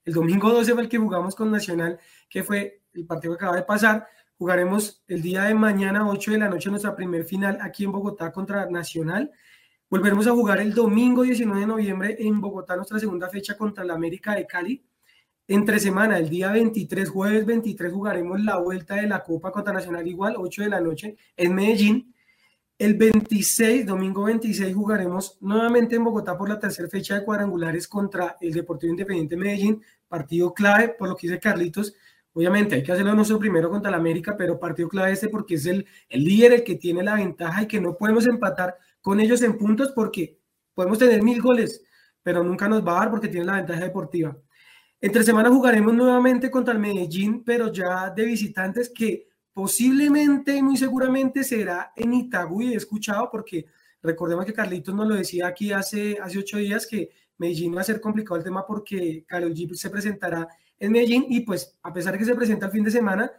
[0.08, 1.98] el domingo 12 fue el que jugamos con Nacional,
[2.30, 4.06] que fue el partido que acaba de pasar.
[4.38, 8.32] Jugaremos el día de mañana, 8 de la noche, nuestra primer final aquí en Bogotá
[8.32, 9.30] contra Nacional.
[9.90, 13.94] Volveremos a jugar el domingo 19 de noviembre en Bogotá, nuestra segunda fecha contra la
[13.94, 14.82] América de Cali.
[15.50, 20.06] Entre semana, el día 23, jueves 23, jugaremos la vuelta de la Copa contra Nacional
[20.06, 22.14] igual, 8 de la noche, en Medellín.
[22.78, 28.37] El 26, domingo 26, jugaremos nuevamente en Bogotá por la tercera fecha de cuadrangulares contra
[28.42, 31.94] el Deportivo Independiente Medellín, partido clave, por lo que dice Carlitos.
[32.34, 35.64] Obviamente hay que hacerlo nuestro primero contra la América, pero partido clave este porque es
[35.64, 39.40] el, el líder el que tiene la ventaja y que no podemos empatar con ellos
[39.40, 40.38] en puntos porque
[40.74, 41.82] podemos tener mil goles,
[42.22, 44.37] pero nunca nos va a dar porque tiene la ventaja deportiva.
[45.00, 50.76] Entre semana jugaremos nuevamente contra el Medellín, pero ya de visitantes que posiblemente y muy
[50.76, 53.66] seguramente será en Itagüí, he escuchado, porque
[54.02, 57.84] recordemos que Carlitos nos lo decía aquí hace, hace ocho días que Medellín va a
[57.84, 60.48] ser complicado el tema porque Karol G se presentará
[60.80, 63.30] en Medellín y pues a pesar de que se presenta el fin de semana,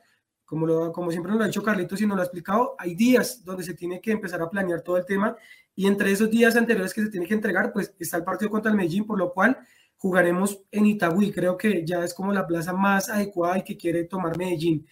[0.46, 2.96] como, lo, como siempre nos lo ha dicho Carlitos y nos lo ha explicado, hay
[2.96, 5.36] días donde se tiene que empezar a planear todo el tema
[5.76, 8.72] y entre esos días anteriores que se tiene que entregar, pues está el partido contra
[8.72, 9.58] el Medellín, por lo cual
[10.00, 14.06] jugaremos en Itagüí, creo que ya es como la plaza más adecuada y que quiere
[14.06, 14.88] tomar Medellín.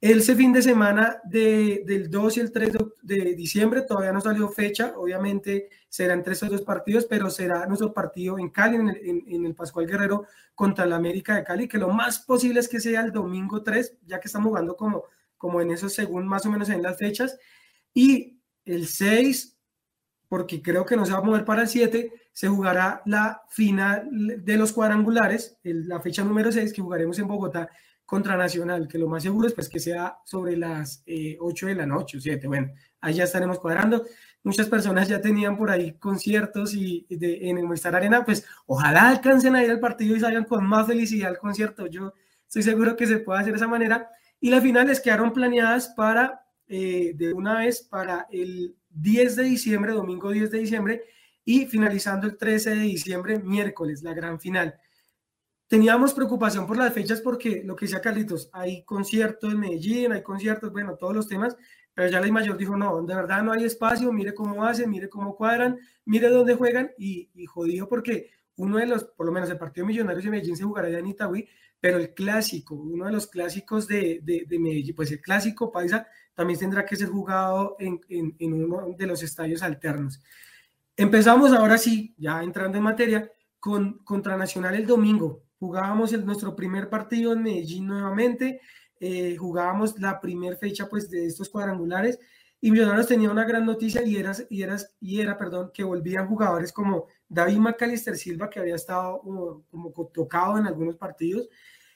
[0.00, 4.48] Ese fin de semana de, del 2 y el 3 de, diciembre todavía no salió
[4.48, 9.24] fecha, obviamente serán entre esos dos partidos, pero será nuestro partido en Cali, en el,
[9.26, 12.80] en el, Pascual Guerrero contra la América de Cali, que lo más posible es que
[12.80, 15.04] sea el domingo 3, ya que estamos jugando como,
[15.36, 17.38] como en eso según más o menos en las fechas.
[17.94, 19.53] Y el 6
[20.34, 24.08] porque creo que no se va a mover para el 7, se jugará la final
[24.10, 27.70] de los cuadrangulares, la fecha número 6, que jugaremos en Bogotá
[28.04, 31.74] contra Nacional, que lo más seguro es pues, que sea sobre las 8 eh, de
[31.76, 32.48] la noche o 7.
[32.48, 34.06] Bueno, ahí ya estaremos cuadrando.
[34.42, 39.10] Muchas personas ya tenían por ahí conciertos y de, en el Movistar Arena, pues ojalá
[39.10, 41.86] alcancen a ir al partido y salgan con más felicidad al concierto.
[41.86, 42.12] Yo
[42.44, 44.10] estoy seguro que se puede hacer de esa manera.
[44.40, 49.92] Y las finales quedaron planeadas para, eh, de una vez, para el 10 de diciembre,
[49.92, 51.04] domingo 10 de diciembre,
[51.44, 54.74] y finalizando el 13 de diciembre, miércoles, la gran final.
[55.66, 60.22] Teníamos preocupación por las fechas porque lo que decía Carlitos, hay conciertos en Medellín, hay
[60.22, 61.56] conciertos, bueno, todos los temas,
[61.94, 65.08] pero ya la mayor dijo, no, de verdad no hay espacio, mire cómo hacen, mire
[65.08, 69.50] cómo cuadran, mire dónde juegan y, y jodido porque uno de los, por lo menos
[69.50, 71.48] el partido Millonarios de Medellín se jugará ya en Itagüí,
[71.80, 76.58] pero el clásico, uno de los clásicos de, de, Medellín, pues el clásico Paisa también
[76.58, 80.22] tendrá que ser jugado en, en, uno de los estadios alternos.
[80.96, 85.42] Empezamos ahora sí, ya entrando en materia, con contra Nacional el domingo.
[85.58, 88.60] Jugábamos el, nuestro primer partido en Medellín nuevamente,
[89.00, 92.18] eh, jugábamos la primera fecha pues de estos cuadrangulares
[92.64, 96.26] y Millonarios tenía una gran noticia y era, y era, y era perdón, que volvían
[96.26, 101.48] jugadores como David Macalister Silva, que había estado como, tocado en algunos partidos,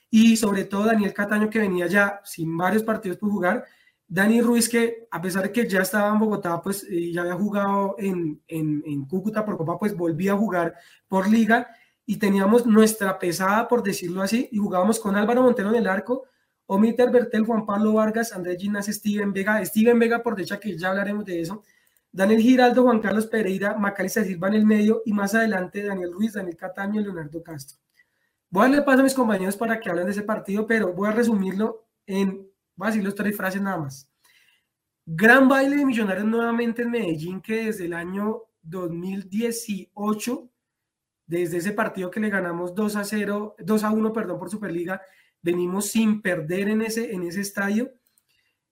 [0.09, 3.65] y sobre todo Daniel Cataño, que venía ya sin varios partidos por jugar.
[4.07, 7.35] Dani Ruiz, que a pesar de que ya estaba en Bogotá, pues eh, ya había
[7.35, 10.75] jugado en, en, en Cúcuta por Copa, pues volvía a jugar
[11.07, 11.67] por Liga
[12.05, 16.25] y teníamos nuestra pesada, por decirlo así, y jugábamos con Álvaro Montero en el arco,
[16.65, 20.89] Omiter Bertel, Juan Pablo Vargas, Andrés Ginas, Steven Vega, Steven Vega por derecha, que ya
[20.89, 21.63] hablaremos de eso,
[22.11, 26.33] Daniel Giraldo, Juan Carlos Pereira, Macalista Silva en el medio y más adelante Daniel Ruiz,
[26.33, 27.77] Daniel Cataño y Leonardo Castro.
[28.49, 31.07] Voy a darle paso a mis compañeros para que hablen de ese partido, pero voy
[31.07, 34.09] a resumirlo en, voy a decir los tres frases nada más.
[35.05, 40.49] Gran baile de Millonarios nuevamente en Medellín, que desde el año 2018,
[41.27, 45.01] desde ese partido que le ganamos 2 a 0, 2 a 1, perdón, por Superliga,
[45.41, 47.91] venimos sin perder en ese, en ese estadio.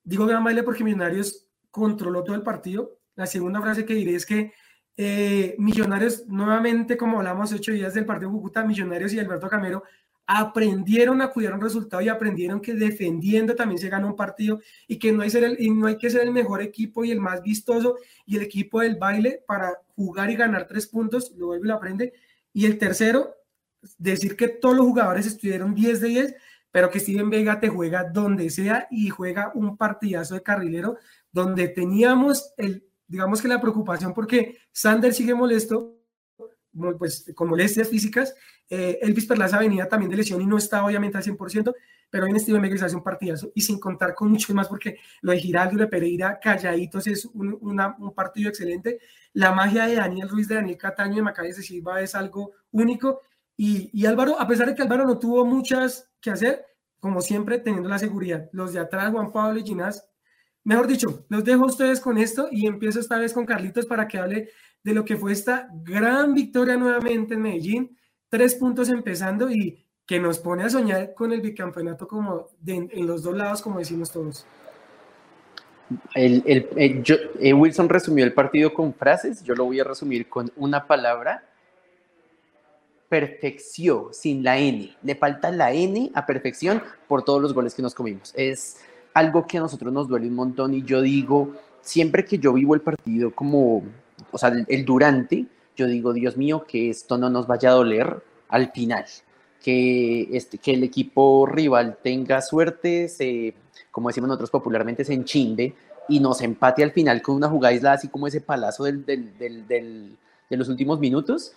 [0.04, 2.97] Digo gran baile porque Millonarios controló todo el partido.
[3.18, 4.54] La segunda frase que diré es que
[4.96, 9.84] eh, Millonarios, nuevamente, como hablamos ocho días del partido de Cúcuta, Millonarios y Alberto Camero
[10.28, 15.00] aprendieron a cuidar un resultado y aprendieron que defendiendo también se gana un partido y
[15.00, 15.30] que no hay,
[15.70, 18.98] no hay que ser el mejor equipo y el más vistoso y el equipo del
[18.98, 22.14] baile para jugar y ganar tres puntos, lo vuelve y lo aprende.
[22.54, 23.36] Y el tercero,
[23.98, 26.36] decir que todos los jugadores estuvieron 10 de 10
[26.70, 30.98] pero que Steven Vega te juega donde sea y juega un partidazo de carrilero
[31.32, 35.98] donde teníamos el, digamos que la preocupación porque Sander sigue molesto,
[36.98, 38.36] pues con molestias físicas,
[38.70, 41.74] eh, Elvis Perlaza venía también de lesión y no está obviamente al 100%,
[42.10, 44.68] pero hoy en Steven Vega se hace un partidazo y sin contar con mucho más
[44.68, 49.00] porque lo de Giraldo y de Pereira calladitos es un, un, partido excelente.
[49.34, 53.22] La magia de Daniel Ruiz, de Daniel Cataño, de Macay de Silva es algo único
[53.58, 56.64] y, Álvaro, a pesar de que Álvaro no tuvo muchas que hacer,
[57.00, 58.48] como siempre, teniendo la seguridad.
[58.52, 60.08] Los de atrás, Juan Pablo y Ginás,
[60.68, 64.06] mejor dicho, los dejo a ustedes con esto y empiezo esta vez con Carlitos para
[64.06, 64.50] que hable
[64.84, 67.98] de lo que fue esta gran victoria nuevamente en Medellín.
[68.28, 73.24] Tres puntos empezando y que nos pone a soñar con el bicampeonato como en los
[73.24, 74.46] dos lados, como decimos todos.
[76.14, 76.68] El, el,
[77.40, 81.46] eh, Wilson resumió el partido con frases, yo lo voy a resumir con una palabra
[83.08, 84.98] perfección, sin la N.
[85.02, 88.34] Le falta la N a perfección por todos los goles que nos comimos.
[88.36, 88.82] Es
[89.18, 92.76] algo que a nosotros nos duele un montón y yo digo, siempre que yo vivo
[92.76, 93.84] el partido como,
[94.32, 98.22] o sea, el, durante, yo digo, Dios mío, que esto no nos vaya a doler
[98.50, 99.06] al final.
[99.64, 103.56] Que, este, que el equipo rival tenga suerte, se,
[103.92, 105.74] como decimos nosotros popularmente, se enchimbe
[106.08, 109.68] y nos empate al final con una jugada aislada, así como ese palazo del, del,
[109.68, 111.54] de los últimos minutos.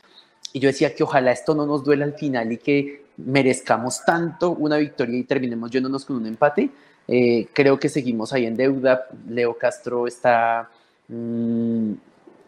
[0.52, 4.52] Y yo decía que ojalá esto no nos duela al final y que merezcamos tanto
[4.52, 6.70] una victoria y terminemos yéndonos con un empate.
[7.12, 9.08] Eh, creo que seguimos ahí en deuda.
[9.28, 10.70] Leo Castro está
[11.08, 11.92] mm,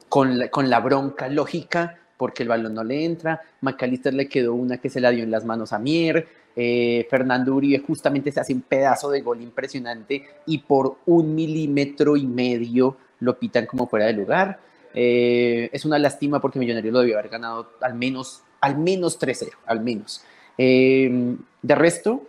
[0.09, 3.43] con, la, con la bronca lógica porque el balón no le entra.
[3.61, 6.29] McAllister le quedó una que se la dio en las manos a Mier.
[6.55, 12.17] Eh, Fernando Uribe justamente se hace un pedazo de gol impresionante y por un milímetro
[12.17, 14.61] y medio lo pitan como fuera de lugar.
[14.95, 19.51] Eh, es una lástima porque Millonarios lo debió haber ganado al menos, al menos 3-0,
[19.67, 20.23] al menos.
[20.57, 22.23] De resto,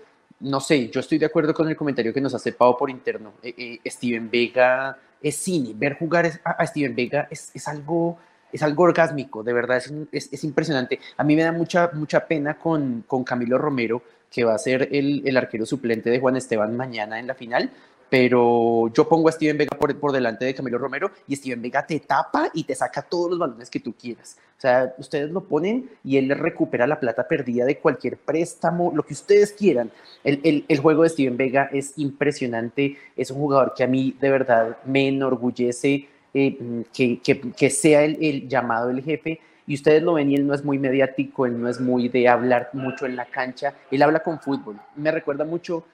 [0.43, 3.33] no sé, yo estoy de acuerdo con el comentario que nos hace Pau por interno.
[3.41, 8.17] Eh, Steven Vega es cine, ver jugar a, Steven Vega es, es, algo,
[8.51, 9.77] es algo orgásmico, de verdad,
[10.11, 10.99] es, es, impresionante.
[11.15, 14.89] A mí me da mucha, mucha pena con, con Camilo Romero, que va a ser
[14.91, 17.71] el, el arquero suplente de Juan Esteban mañana en la final,
[18.13, 21.99] pero yo pongo a Steven Vega por, delante de Camilo Romero y Steven Vega te
[21.99, 24.37] tapa y te saca todos los balones que tú quieras.
[24.55, 29.01] O sea, ustedes lo ponen y él recupera la plata perdida de cualquier préstamo, lo
[29.01, 29.89] que ustedes quieran.
[30.23, 34.15] El, el, el juego de Steven Vega es impresionante, es un jugador que a mí
[34.21, 40.13] de verdad me enorgullece eh, que, sea el, el llamado del jefe y ustedes lo
[40.13, 43.15] ven y él no es muy mediático, él no es muy de hablar mucho en
[43.15, 44.79] la cancha, él habla con fútbol.
[44.95, 45.85] Me recuerda mucho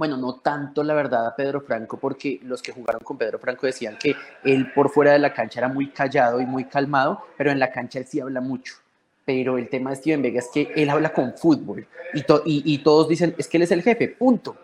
[0.00, 3.66] bueno, no tanto la verdad a Pedro Franco, porque los que jugaron con Pedro Franco
[3.66, 7.50] decían que él por fuera de la cancha era muy callado y muy calmado, pero
[7.50, 8.76] en la cancha él sí habla mucho.
[9.26, 13.08] Pero el tema de Steven Vega es que él habla con fútbol y, y, todos
[13.08, 14.56] dicen, es que él es el jefe, punto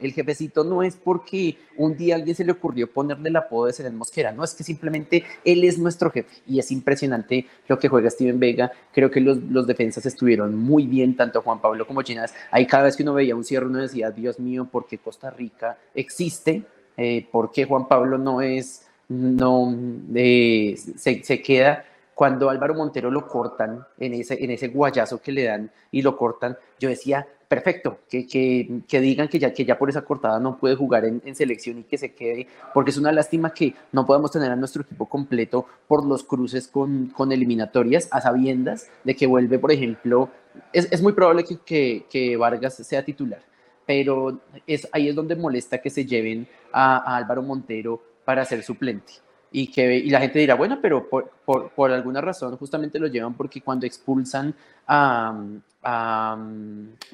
[0.00, 3.72] El jefecito no es porque un día alguien se le ocurrió ponerle el apodo de
[3.72, 7.88] Serén Mosquera, no, es que simplemente él es nuestro jefe y es impresionante lo que
[7.88, 8.70] juega Steven Vega.
[8.92, 12.32] Creo que los, los defensas estuvieron muy bien, tanto Juan Pablo como Chinas.
[12.52, 15.30] Ahí cada vez que uno veía un cierre uno decía, Dios mío, ¿por qué Costa
[15.30, 16.62] Rica existe?
[16.96, 19.74] Eh, ¿Por qué Juan Pablo no es, no
[20.14, 21.84] eh, se, se queda?
[22.16, 26.16] cuando Álvaro Montero lo cortan en ese, en ese guayazo que le dan y lo
[26.16, 30.40] cortan, yo decía, perfecto, que, que, que, digan que ya, que ya por esa cortada
[30.40, 34.04] no puede jugar en, selección y que se quede, porque es una lástima que no
[34.06, 39.14] podamos tener a nuestro equipo completo por los cruces con, con eliminatorias, a sabiendas de
[39.14, 40.30] que vuelve, por ejemplo,
[40.72, 43.42] es, es muy probable que, que, que, Vargas sea titular,
[43.86, 48.62] pero es, ahí es donde molesta que se lleven a, a Álvaro Montero para ser
[48.62, 49.25] suplente
[49.56, 53.06] y que y la gente dirá, bueno, pero por, por, por, alguna razón justamente lo
[53.06, 54.54] llevan porque cuando expulsan
[54.86, 55.34] a,
[55.82, 56.38] a,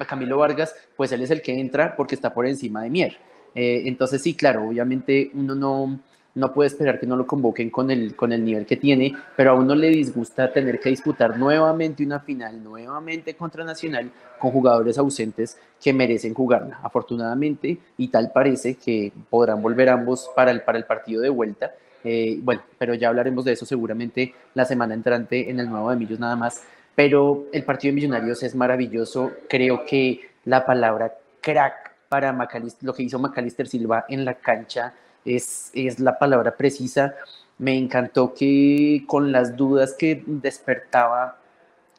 [0.05, 3.17] Camilo Vargas, pues él es el que entra porque está por encima de Mier.
[3.55, 5.99] Eh, entonces sí, claro, obviamente uno no,
[6.35, 9.51] no puede esperar que no lo convoquen con el, con el nivel que tiene, pero
[9.51, 14.97] a uno le disgusta tener que disputar nuevamente una final, nuevamente contra Nacional, con jugadores
[14.97, 16.81] ausentes que merecen jugarla.
[16.83, 21.71] Afortunadamente, y tal parece que podrán volver ambos para el, para el partido de vuelta.
[22.03, 25.95] Eh, bueno, pero ya hablaremos de eso seguramente la semana entrante en el nuevo de
[25.95, 26.63] Millos nada más.
[26.95, 29.31] Pero el partido de Millonarios es maravilloso.
[29.49, 34.93] Creo que la palabra crack para Macalister, lo que hizo Macalister Silva en la cancha
[35.25, 37.15] es, es la palabra precisa.
[37.57, 41.39] Me encantó que con las dudas que despertaba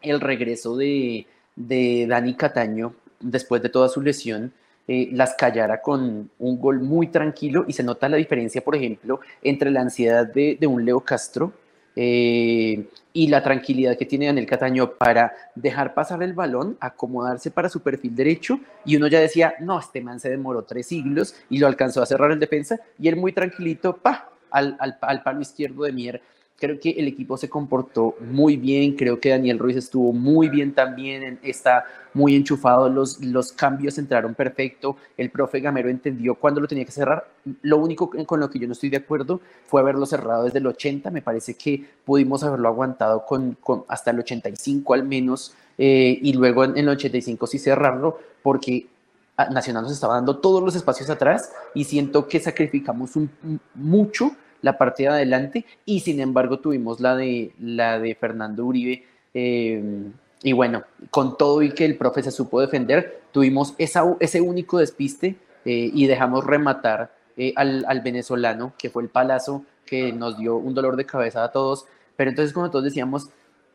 [0.03, 1.27] el regreso de,
[1.57, 4.53] de Dani Cataño después de toda su lesión,
[4.87, 9.21] eh, las callara con un gol muy tranquilo y se nota la diferencia, por ejemplo,
[9.43, 11.53] entre la ansiedad de, de un Leo Castro
[11.97, 17.69] eh, y la tranquilidad que tiene Daniel Cataño para dejar pasar el balón, acomodarse para
[17.69, 21.59] su perfil derecho y uno ya decía, no, este man se demoró tres siglos y
[21.59, 25.41] lo alcanzó a cerrar el defensa y él muy tranquilito, pa, al, al, al palo
[25.41, 26.23] izquierdo de Mier
[26.57, 30.73] Creo que el equipo se comportó muy bien, creo que Daniel Ruiz estuvo muy bien
[30.73, 31.85] también, está
[32.15, 36.93] muy enchufado, los, los cambios entraron perfecto, el profe Gamero entendió cuándo lo tenía que
[36.93, 37.29] cerrar.
[37.63, 40.67] Lo único con lo que yo no estoy de acuerdo fue haberlo cerrado desde el
[40.69, 46.19] 80, me parece que pudimos haberlo aguantado con, con hasta el 85 al menos, eh,
[46.23, 48.87] y luego en, el 85 sí cerrarlo, porque
[49.51, 53.29] Nacional nos estaba dando todos los espacios atrás y siento que sacrificamos un,
[53.75, 54.31] mucho
[54.65, 59.05] la partida adelante y sin embargo tuvimos la de, la de Fernando Uribe.
[59.35, 59.83] Eh,
[60.43, 64.79] y bueno, con todo y que el profe se supo defender, tuvimos esa, ese único
[64.79, 65.37] despiste
[65.67, 70.57] eh, y dejamos rematar eh, al, al, venezolano, que fue el palazo que nos dio
[70.57, 71.85] un dolor de cabeza a todos.
[72.17, 73.29] Pero entonces, como todos decíamos,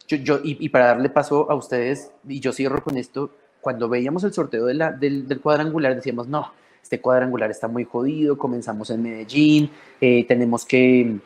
[0.07, 3.89] yo, yo y, y, para darle paso a ustedes, y yo cierro con esto, cuando
[3.89, 6.51] veíamos el sorteo de la, del, del cuadrangular, decíamos, no,
[6.81, 9.69] este cuadrangular está muy jodido, comenzamos en Medellín,
[10.01, 11.19] eh, tenemos que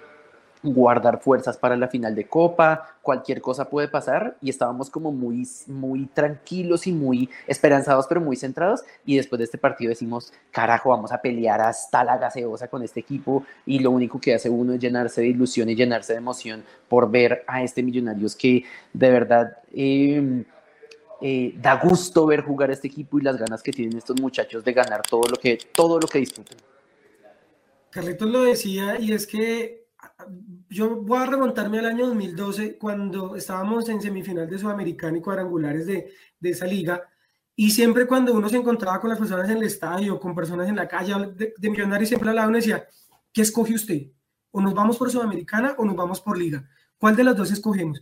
[0.64, 5.48] guardar fuerzas para la final de Copa, cualquier cosa puede pasar y estábamos como muy,
[5.68, 10.90] muy tranquilos y muy esperanzados, pero muy centrados y después de este partido decimos, carajo,
[10.90, 14.74] vamos a pelear hasta la gaseosa con este equipo y lo único que hace uno
[14.74, 18.64] es llenarse de ilusión y llenarse de emoción por ver a este Millonarios que
[18.94, 19.58] de verdad...
[19.74, 20.46] Eh,
[21.26, 24.74] eh, da gusto ver jugar este equipo y las ganas que tienen estos muchachos de
[24.74, 26.58] ganar todo lo que, todo lo que disfrutan.
[27.90, 29.88] Carlitos lo decía y es que
[30.70, 35.86] yo voy a remontarme al año 2012 cuando estábamos en semifinal de Sudamericana y cuadrangulares
[35.86, 36.12] de,
[36.42, 37.02] de esa liga
[37.56, 40.76] y siempre cuando uno se encontraba con las personas en el estadio, con personas en
[40.76, 42.86] la calle de, de Millonarios, siempre hablaba uno decía,
[43.32, 44.08] ¿qué escoge usted?
[44.52, 46.68] ¿O nos vamos por Sudamericana o nos vamos por liga?
[46.98, 48.02] ¿Cuál de las dos escogemos?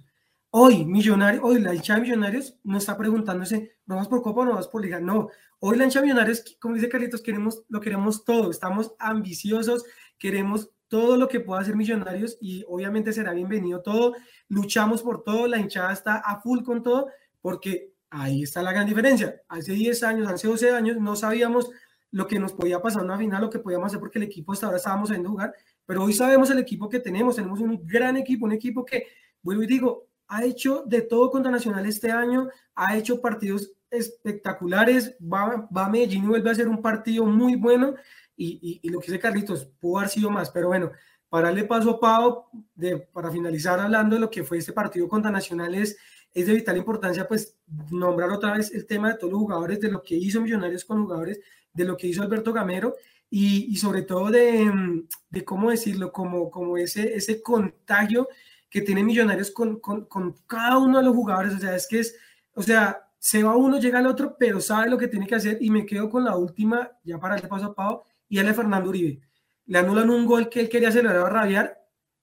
[0.53, 4.45] Hoy, Millonarios, hoy la hincha de Millonarios no está preguntándose, ¿no vas por Copa o
[4.45, 4.99] no vas por Liga?
[4.99, 5.29] No,
[5.59, 9.85] hoy la hincha de Millonarios, como dice Carlitos, queremos, lo queremos todo, estamos ambiciosos,
[10.17, 14.13] queremos todo lo que pueda hacer Millonarios y obviamente será bienvenido todo,
[14.49, 17.07] luchamos por todo, la hinchada está a full con todo,
[17.39, 19.41] porque ahí está la gran diferencia.
[19.47, 21.71] Hace 10 años, hace 12 años, no sabíamos
[22.11, 24.51] lo que nos podía pasar en una final, lo que podíamos hacer porque el equipo
[24.51, 25.53] hasta ahora estábamos sabiendo jugar,
[25.85, 29.07] pero hoy sabemos el equipo que tenemos, tenemos un gran equipo, un equipo que,
[29.41, 35.13] vuelvo y digo, ha hecho de todo contra Nacional este año, ha hecho partidos espectaculares,
[35.21, 37.95] va, va a Medellín y vuelve a hacer un partido muy bueno
[38.38, 40.91] y, y, y, lo que dice Carlitos, pudo haber sido más, pero bueno,
[41.27, 45.09] para darle paso a Pau, de, para finalizar hablando de lo que fue este partido
[45.09, 45.97] contra Nacional es,
[46.34, 47.57] es de vital importancia pues
[47.89, 51.03] nombrar otra vez el tema de todos los jugadores, de lo que hizo Millonarios con
[51.03, 51.41] jugadores,
[51.73, 52.95] de lo que hizo Alberto Gamero
[53.29, 58.29] y, y sobre todo de, de, cómo decirlo, como, como ese, ese contagio
[58.72, 61.53] que tiene Millonarios con, con, con, cada uno de los jugadores.
[61.53, 62.15] O sea, es que es,
[62.55, 65.57] o sea, se va uno, llega el otro, pero sabe lo que tiene que hacer
[65.61, 68.55] y me quedo con la última, ya para el paso a Pau, y él es
[68.55, 69.22] Fernando Uribe.
[69.65, 71.78] Le anulan un gol que él quería celebrar a rabiar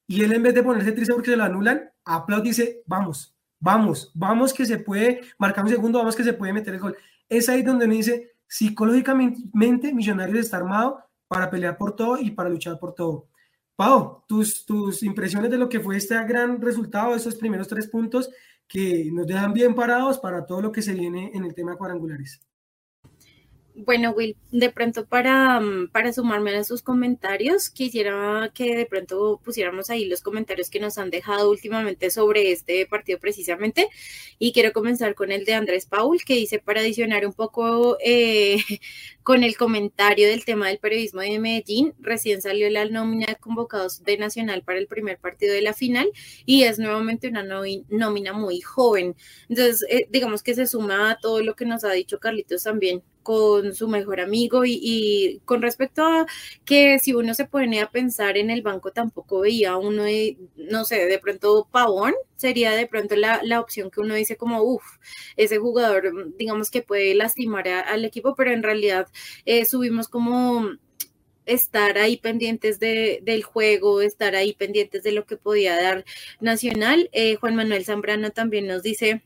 [0.06, 3.36] y él en vez de ponerse triste porque se lo anulan, aplaude y dice, vamos,
[3.60, 6.96] vamos, vamos que se puede marcar un segundo, vamos que se puede meter el gol.
[7.28, 12.48] Es ahí donde me dice, psicológicamente Millonarios está armado para pelear por todo y para
[12.48, 13.28] luchar por todo.
[13.78, 18.28] Pau, tus, tus impresiones de lo que fue este gran resultado, esos primeros tres puntos
[18.66, 22.40] que nos dejan bien parados para todo lo que se viene en el tema cuadrangulares.
[23.80, 29.40] Bueno, Will, de pronto para, mm, para sumarme a sus comentarios, quisiera que de pronto
[29.44, 33.88] pusiéramos ahí los comentarios que nos han dejado últimamente sobre este partido precisamente.
[34.40, 38.56] Y quiero comenzar con el de Andrés Paul, que dice para adicionar un poco eh,
[39.22, 44.02] con el comentario del tema del periodismo de Medellín, recién salió la nómina de convocados
[44.02, 46.10] de Nacional para el primer partido de la final
[46.44, 49.14] y es nuevamente una nómina muy joven.
[49.48, 53.04] Entonces, eh, digamos que se suma a todo lo que nos ha dicho Carlitos también
[53.28, 56.24] con su mejor amigo y, con respecto a
[56.64, 60.04] que si uno se pone a pensar en el banco tampoco veía uno,
[60.56, 64.96] no sé, de pronto Pavón sería de pronto la, opción que uno dice como, uff,
[65.36, 69.08] ese jugador digamos que puede lastimar al equipo, pero en realidad
[69.44, 70.70] eh, subimos como
[71.44, 76.06] estar ahí pendientes de, del juego, estar ahí pendientes de lo que podía dar
[76.40, 77.10] Nacional.
[77.12, 79.22] Eh, Juan Manuel Zambrano también nos dice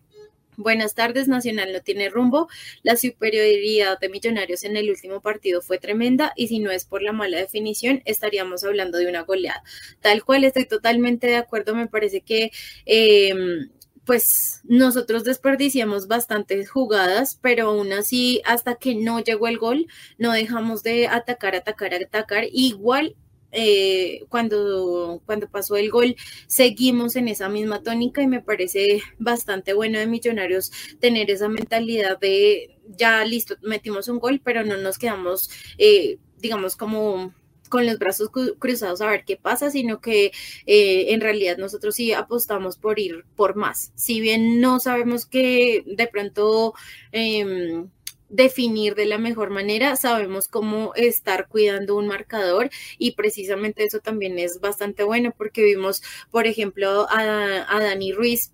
[0.58, 2.48] Buenas tardes, Nacional no tiene rumbo.
[2.82, 7.02] La superioridad de Millonarios en el último partido fue tremenda y si no es por
[7.02, 9.62] la mala definición, estaríamos hablando de una goleada.
[10.00, 11.74] Tal cual, estoy totalmente de acuerdo.
[11.74, 12.50] Me parece que
[12.84, 13.70] em,
[14.04, 19.86] pues nosotros desperdiciamos bastantes jugadas, pero aún así, hasta que no llegó el gol,
[20.18, 22.44] no dejamos de atacar, atacar, atacar.
[22.52, 23.16] Igual
[23.52, 29.74] eh, cuando, cuando pasó el gol, seguimos en esa misma tónica y me parece bastante
[29.74, 34.98] bueno de Millonarios tener esa mentalidad de ya listo, metimos un gol, pero no nos
[34.98, 37.32] quedamos, eh, digamos, como
[37.68, 40.26] con los brazos cruzados a ver qué pasa, sino que
[40.66, 43.92] eh, en realidad nosotros sí apostamos por ir por más.
[43.94, 46.74] Si bien no sabemos que de pronto...
[47.12, 47.88] Em,
[48.32, 54.38] definir de la mejor manera, sabemos cómo estar cuidando un marcador y precisamente eso también
[54.38, 58.52] es bastante bueno porque vimos, por ejemplo, a, Dani Ruiz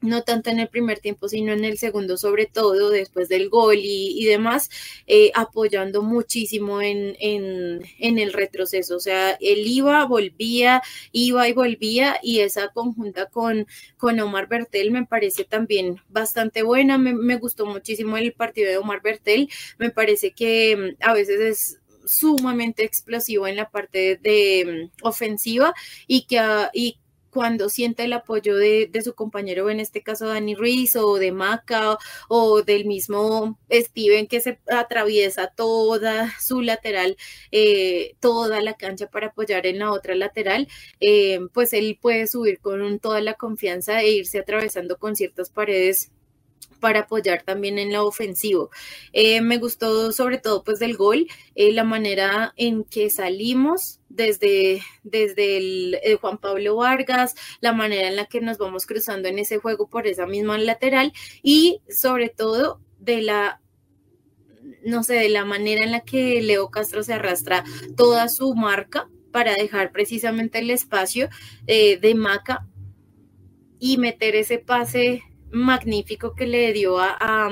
[0.00, 3.78] no tanto en el primer tiempo, sino en el segundo, sobre todo después del gol
[3.78, 4.68] y, demás,
[5.06, 8.96] eh, apoyando muchísimo en, en, el retroceso.
[8.96, 10.82] O sea, él iba, volvía,
[11.12, 13.66] iba y volvía, y esa conjunta con,
[13.96, 16.98] con Omar Bertel me parece también bastante buena.
[16.98, 19.50] Me, gustó muchísimo el partido de Omar Bertel.
[19.78, 25.74] Me parece que mm, a veces es sumamente explosivo en la parte de, mm, ofensiva
[26.06, 26.40] y que,
[26.72, 26.98] y
[27.36, 31.98] cuando siente el apoyo de, su compañero, en este caso Dani Ruiz o de Maca
[32.30, 37.18] o, del mismo Steven que se atraviesa toda su lateral,
[37.52, 40.66] eh, toda la cancha para apoyar en la otra lateral,
[40.98, 46.10] eh, pues él puede subir con toda la confianza e irse atravesando con ciertas paredes
[46.80, 48.70] para apoyar también en lo ofensivo.
[49.12, 55.56] Eh, me gustó sobre todo pues del gol, la manera en que salimos desde, desde
[55.58, 59.88] el, Juan Pablo Vargas, la manera en la que nos vamos cruzando en ese juego
[59.88, 63.60] por esa misma lateral y sobre todo de la
[64.84, 67.64] no sé, de la manera en la que Leo Castro se arrastra
[67.96, 71.28] toda su marca para dejar precisamente el espacio
[71.66, 72.66] eh, de Maca
[73.78, 75.22] y meter ese pase
[75.56, 77.50] magnífico que le dio a,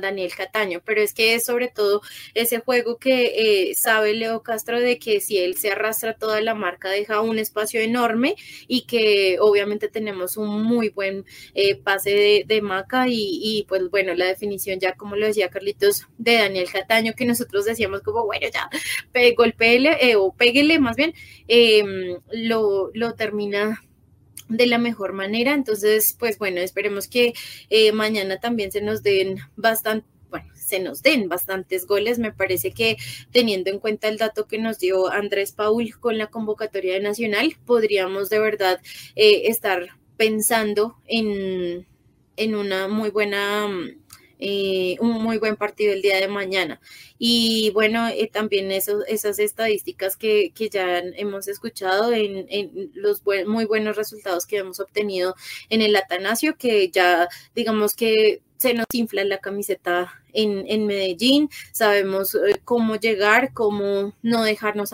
[0.00, 2.02] Daniel Cataño, pero es que es sobre todo
[2.34, 6.54] ese juego que eh, sabe Leo Castro de que si él se arrastra toda la
[6.54, 8.34] marca deja un espacio enorme
[8.66, 11.24] y que obviamente tenemos un muy buen
[11.54, 16.34] eh, pase de, Maca y, pues bueno, la definición ya como lo decía Carlitos de
[16.34, 18.68] Daniel Cataño que nosotros decíamos como bueno ya,
[19.36, 21.14] golpeele eh, o péguele más bien,
[21.46, 23.80] em, lo, lo termina
[24.48, 25.54] de la mejor manera.
[25.54, 27.34] Entonces, pues bueno, esperemos que
[27.70, 32.18] eh, mañana también se nos den bastante bueno, se nos den bastantes goles.
[32.18, 32.96] Me parece que
[33.32, 37.56] teniendo en cuenta el dato que nos dio Andrés Paul con la convocatoria de Nacional,
[37.64, 38.80] podríamos de verdad
[39.16, 41.86] eh, estar pensando en,
[42.36, 43.68] en una muy buena
[44.38, 46.80] eh, un muy buen partido el día de mañana.
[47.18, 54.46] Y bueno, eh, también esas estadísticas que, ya hemos escuchado en, los muy buenos resultados
[54.46, 55.34] que hemos obtenido
[55.70, 62.34] en el Atanasio, que ya digamos que se nos infla la camiseta en, Medellín, sabemos
[62.34, 64.92] eh, cómo llegar, cómo no dejarnos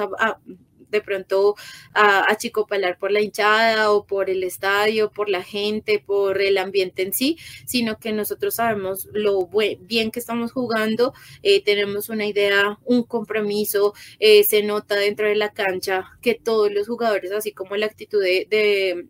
[0.94, 1.56] de pronto
[1.92, 7.02] a achicopalar por la hinchada o por el estadio, por la gente, por el ambiente
[7.02, 7.36] en sí,
[7.66, 9.48] sino que nosotros sabemos lo
[9.80, 15.34] bien que estamos jugando, eh, tenemos una idea, un compromiso, eh, se nota dentro de
[15.34, 19.06] la cancha que todos los jugadores, así como la actitud de, de,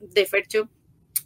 [0.00, 0.68] de Fercho,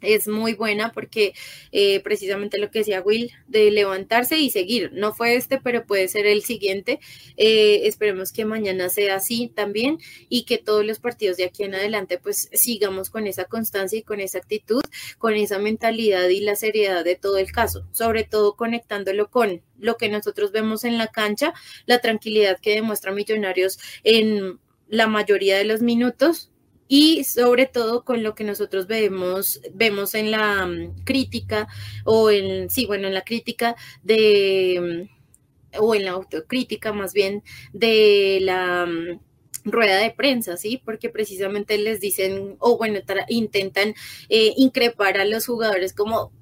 [0.05, 1.35] es muy buena porque
[1.73, 4.93] eh, precisamente lo que decía Will, de levantarse y seguir.
[4.93, 7.01] No fue este, pero puede ser el siguiente.
[7.37, 9.99] Eh, esperemos que mañana sea así también
[10.29, 14.03] y que todos los partidos de aquí en adelante pues sigamos con esa constancia y
[14.03, 14.83] con esa actitud,
[15.19, 19.97] con esa mentalidad y la seriedad de todo el caso, sobre todo conectándolo con lo
[19.97, 21.53] que nosotros vemos en la cancha,
[21.87, 26.51] la tranquilidad que demuestra Millonarios en la mayoría de los minutos,
[26.89, 31.69] y sobre todo con lo que nosotros vemos, vemos en la mm, crítica
[32.05, 37.43] o en, sí, bueno, en la crítica de, mm, o en la autocrítica más bien
[37.73, 39.21] de la mm,
[39.65, 40.81] rueda de prensa, ¿sí?
[40.85, 43.95] Porque precisamente les dicen, o bueno, intentan
[44.29, 46.33] eh, increpar a los jugadores como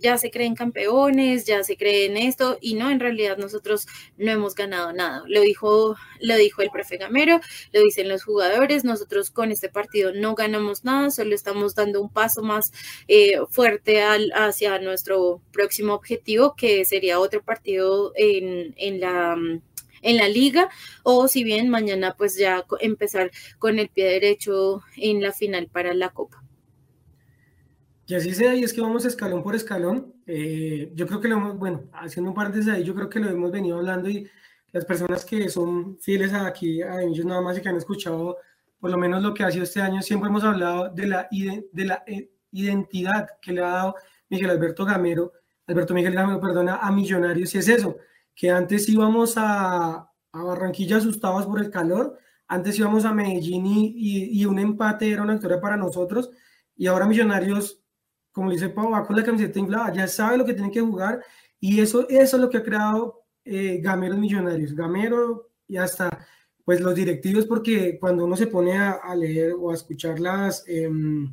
[0.00, 3.86] ya se creen campeones, ya se creen esto, y no, en realidad nosotros
[4.16, 5.22] no hemos ganado nada.
[5.26, 7.40] Lo dijo, lo dijo el prefe Gamero,
[7.72, 12.10] lo dicen los jugadores, nosotros con este partido no ganamos nada, solo estamos dando un
[12.10, 12.72] paso más
[13.08, 19.36] eh, fuerte al, hacia nuestro próximo objetivo, que sería otro partido en, en la
[20.04, 20.68] en la liga
[21.02, 25.94] o si bien mañana pues ya empezar con el pie derecho en la final para
[25.94, 26.43] la copa.
[28.06, 30.14] Y así sea, y es que vamos escalón por escalón.
[30.26, 33.20] Eh, yo creo que lo hemos, bueno, haciendo un par de ahí, yo creo que
[33.20, 34.28] lo hemos venido hablando y
[34.72, 38.36] las personas que son fieles aquí, a ellos nada más y que han escuchado
[38.84, 41.84] por lo menos lo que ha sido este año, siempre hemos hablado de la, de
[41.86, 43.94] la eh, identidad que le ha dado
[44.28, 45.32] Miguel Alberto Gamero,
[45.66, 47.96] Alberto Miguel Gamero, perdona, a Millonarios, y es eso,
[48.34, 53.94] que antes íbamos a, a Barranquilla asustados por el calor, antes íbamos a Medellín y,
[53.96, 56.30] y, y un empate era una victoria para nosotros,
[56.76, 57.83] y ahora Millonarios
[58.34, 61.24] como dice Pau, va con la camiseta inflada, ya sabe lo que tiene que jugar
[61.60, 64.74] y eso, eso es lo que ha creado eh, Gameros Millonarios.
[64.74, 66.26] Gamero y hasta
[66.64, 71.32] pues los directivos, porque cuando uno se pone a, leer o a escuchar las, em,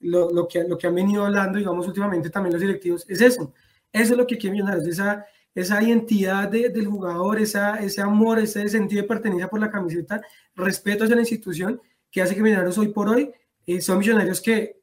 [0.00, 3.52] lo, lo, que, lo que han venido hablando, digamos, últimamente también los directivos, es eso.
[3.92, 8.68] Eso es lo que quiere Millonarios, esa, esa identidad del jugador, esa, ese amor, ese
[8.70, 10.22] sentido de pertenencia por la camiseta,
[10.54, 11.80] respeto hacia la institución,
[12.10, 13.32] que hace que Millonarios hoy por hoy
[13.66, 14.77] eh, son millonarios que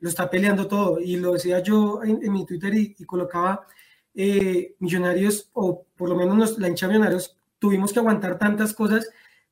[0.00, 1.00] lo está peleando todo.
[1.00, 3.66] Y lo decía yo en, mi Twitter y, colocaba
[4.14, 9.08] eh, Millonarios, o por lo menos la hincha Millonarios, tuvimos que aguantar tantas cosas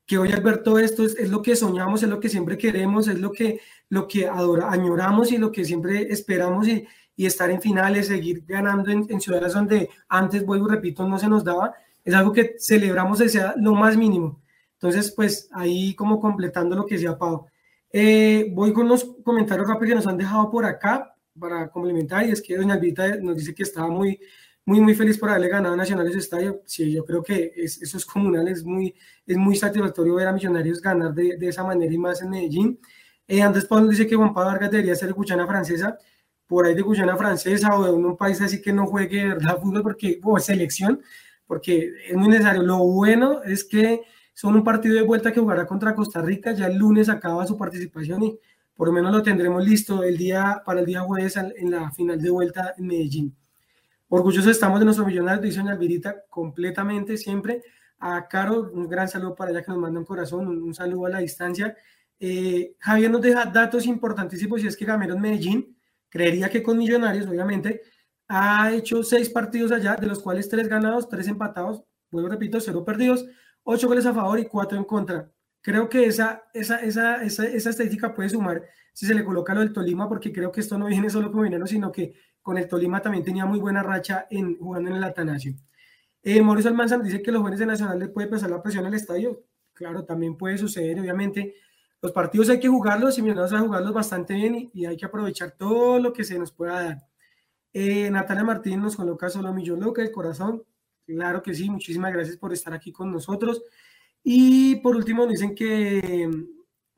[0.07, 3.07] que hoy al ver todo esto es, lo que soñamos, es lo que siempre queremos,
[3.07, 7.49] es lo que, lo que adora, añoramos y lo que siempre esperamos y, y estar
[7.51, 11.75] en finales, seguir ganando en, en, ciudades donde antes, vuelvo repito, no se nos daba,
[12.05, 14.41] es algo que celebramos sea lo más mínimo.
[14.73, 17.47] Entonces, pues ahí como completando lo que decía Pau.
[17.93, 22.27] Eh, voy con los comentarios rápidos que nos han dejado por acá para complementar.
[22.27, 24.21] Y es que doña Albita nos dice que estaba muy,
[24.65, 26.63] muy, muy feliz por haberle ganado a Nacionales Estadio.
[26.67, 28.95] Sí, yo creo que eso es comunal, es muy,
[29.27, 32.81] es muy satisfactorio ver a Millonarios ganar de, de esa manera y más en Medellín.
[33.31, 35.97] Eh, Andrés Pablo dice que Juan Pablo Vargas debería ser Guyana Francesa,
[36.49, 39.83] por ahí de Guyana Francesa o de un, país así que no juegue verdad fútbol
[39.83, 41.01] porque, o selección,
[41.47, 42.63] porque es muy necesario.
[42.63, 44.01] Lo bueno es que
[44.41, 46.53] son un partido de vuelta que jugará contra Costa Rica.
[46.53, 48.39] Ya el lunes acaba su participación y
[48.75, 52.19] por lo menos lo tendremos listo el día, para el día jueves en la final
[52.19, 53.37] de vuelta en Medellín.
[54.09, 57.63] Orgullosos estamos de nuestro millonario, dice Alvirita, completamente siempre.
[57.99, 61.11] A Caro, un gran saludo para ella que nos manda un corazón, un, saludo a
[61.11, 61.77] la distancia.
[62.19, 65.77] Eh, Javier nos deja datos importantísimos y es que Gameros Medellín,
[66.09, 67.83] creería que con Millonarios, obviamente,
[68.27, 72.83] ha hecho seis partidos allá, de los cuales tres ganados, tres empatados, vuelvo repito, cero
[72.87, 73.27] perdidos,
[73.65, 75.31] 8 goles a favor y 4 en contra.
[75.61, 79.61] Creo que esa, esa, esa, esa, esa estadística puede sumar si se le coloca lo
[79.61, 82.69] del Tolima, porque creo que esto no viene solo con Minero, sino que con el
[82.69, 85.55] Tolima también tenía muy buena racha en, jugando en el Atanasio.
[86.23, 88.95] Eh, Mauricio Almanzar dice que los jóvenes de Nacional le puede pasar la presión al
[88.95, 89.43] estadio.
[89.73, 91.55] Claro, también puede suceder, obviamente.
[92.03, 95.53] Los partidos hay que jugarlos y Millonarios a jugarlos bastante bien y, hay que aprovechar
[95.53, 96.99] todo lo que se nos pueda dar.
[97.73, 100.65] Eh, Natalia Martín nos coloca solo Millón Loca, el corazón.
[101.15, 103.63] Claro que sí, muchísimas gracias por estar aquí con nosotros.
[104.23, 106.31] Y por último dicen que,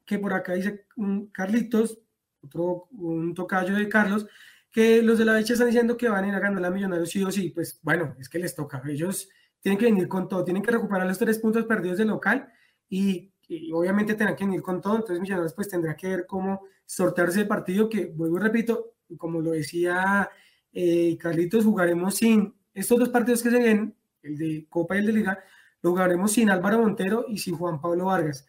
[0.05, 1.99] que por acá dice un Carlitos,
[2.43, 4.27] otro un tocayo de Carlos,
[4.71, 7.11] que los de la derecha están diciendo que van a ir a ganar la Millonarios
[7.11, 7.51] sí o sí.
[7.51, 8.83] Pues bueno, es que les toca.
[8.87, 12.53] Ellos tienen que venir con todo, tienen que recuperar los tres puntos perdidos del local
[12.89, 13.31] y,
[13.73, 14.97] obviamente tendrán que venir con todo.
[14.97, 19.41] Entonces Millonarios pues tendrá que ver cómo sortearse el partido que, vuelvo y repito, como
[19.41, 20.29] lo decía
[20.73, 25.07] eh, Carlitos, jugaremos sin estos dos partidos que se vienen el de Copa y el
[25.07, 25.39] de Liga,
[25.83, 28.47] lo jugaremos sin Álvaro Montero y sin Juan Pablo Vargas.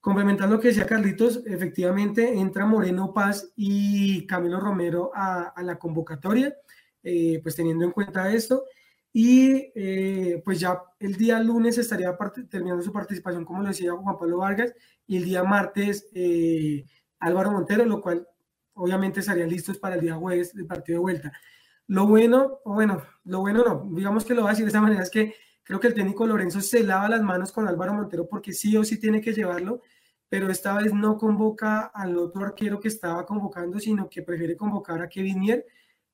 [0.00, 6.56] complementando lo que decía Carlitos, efectivamente entra Moreno Paz y Camilo Romero a, la convocatoria,
[7.02, 8.64] eh, pues teniendo en cuenta esto.
[9.12, 12.16] Y eh, pues ya el día lunes estaría
[12.48, 14.72] terminando su participación, como lo decía Juan Pablo Vargas,
[15.06, 16.84] y el día martes eh,
[17.18, 18.26] Álvaro Montero, lo cual
[18.74, 21.32] obviamente estarían listos para el día jueves del partido de vuelta.
[21.88, 25.02] Lo bueno, bueno, lo bueno no, digamos que lo voy a decir de esta manera,
[25.02, 25.34] es que
[25.64, 28.84] creo que el técnico Lorenzo se lava las manos con Álvaro Montero porque sí o
[28.84, 29.82] sí tiene que llevarlo
[30.28, 35.00] pero esta vez no convoca al otro arquero que estaba convocando, sino que prefiere convocar
[35.00, 35.66] a Kevin Mier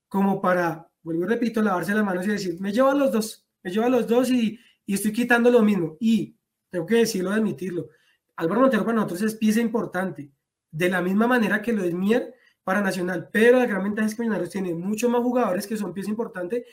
[0.08, 3.46] como para, vuelvo y repito, lavarse las manos y decir, me llevo a los dos,
[3.62, 5.96] me llevo a los dos y, y estoy quitando lo mismo.
[5.98, 6.36] Y
[6.70, 7.88] tengo que decirlo, admitirlo,
[8.36, 10.30] Álvaro Montero para nosotros es pieza importante,
[10.70, 14.14] de la misma manera que lo es Mier para Nacional, pero la gran ventaja es
[14.14, 16.64] que Millonarios tiene muchos más jugadores que son pieza importante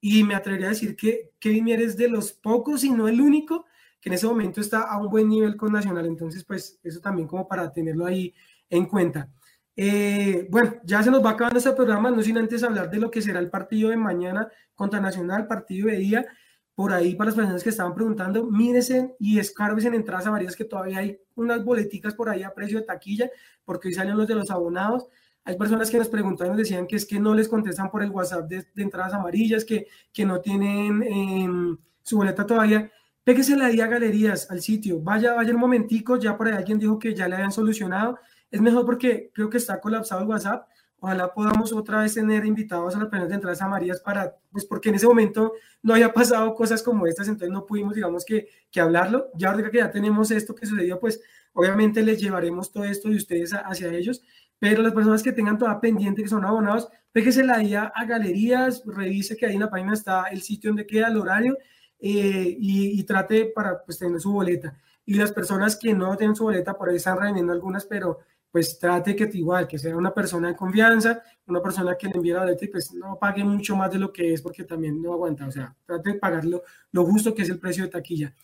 [0.00, 3.20] y me atrevería a decir que Kevin Mier es de los pocos y no el
[3.20, 3.66] único
[4.00, 6.06] que en ese momento está a un buen nivel con Nacional.
[6.06, 8.34] Entonces, pues eso también como para tenerlo ahí
[8.70, 9.28] en cuenta.
[9.76, 13.10] Eh, bueno, ya se nos va acabando este programa, no sin antes hablar de lo
[13.10, 16.26] que será el partido de mañana contra Nacional, partido de día.
[16.74, 20.64] Por ahí, para las personas que estaban preguntando, mírese y escárbesen en entradas varias que
[20.64, 23.30] todavía hay unas boleticas por ahí a precio de taquilla,
[23.64, 25.08] porque hoy salen los de los abonados.
[25.50, 28.48] Hay personas que nos preguntaron, decían que es que no les contestan por el WhatsApp
[28.48, 32.88] de, entradas amarillas, que, que no tienen em, su boleta todavía.
[33.24, 37.00] Péguese la día galerías al sitio, vaya, vaya un momentico, ya por ahí alguien dijo
[37.00, 38.16] que ya le habían solucionado.
[38.48, 40.68] Es mejor porque creo que está colapsado el WhatsApp.
[41.00, 44.90] Ojalá podamos otra vez tener invitados a las personas de entradas amarillas para, pues porque
[44.90, 48.80] en ese momento no había pasado cosas como estas, entonces no pudimos, digamos, que, que
[48.80, 49.30] hablarlo.
[49.34, 51.20] Ya ahorita que ya tenemos esto que sucedió, pues
[51.54, 54.22] obviamente les llevaremos todo esto de ustedes hacia ellos,
[54.60, 58.82] pero las personas que tengan toda pendiente, que son abonados, péguese la día a galerías,
[58.86, 61.56] revise que ahí en la página está el sitio donde queda el horario
[61.98, 64.76] eh, y, trate para pues, tener su boleta.
[65.06, 68.20] Y las personas que no tienen su boleta, por ahí están reuniendo algunas, pero
[68.52, 72.32] pues trate que igual, que sea una persona de confianza, una persona que le envíe
[72.32, 75.12] la boleta y pues no pague mucho más de lo que es porque también no
[75.12, 78.34] aguanta, o sea, trate de pagarlo lo justo que es el precio de taquilla.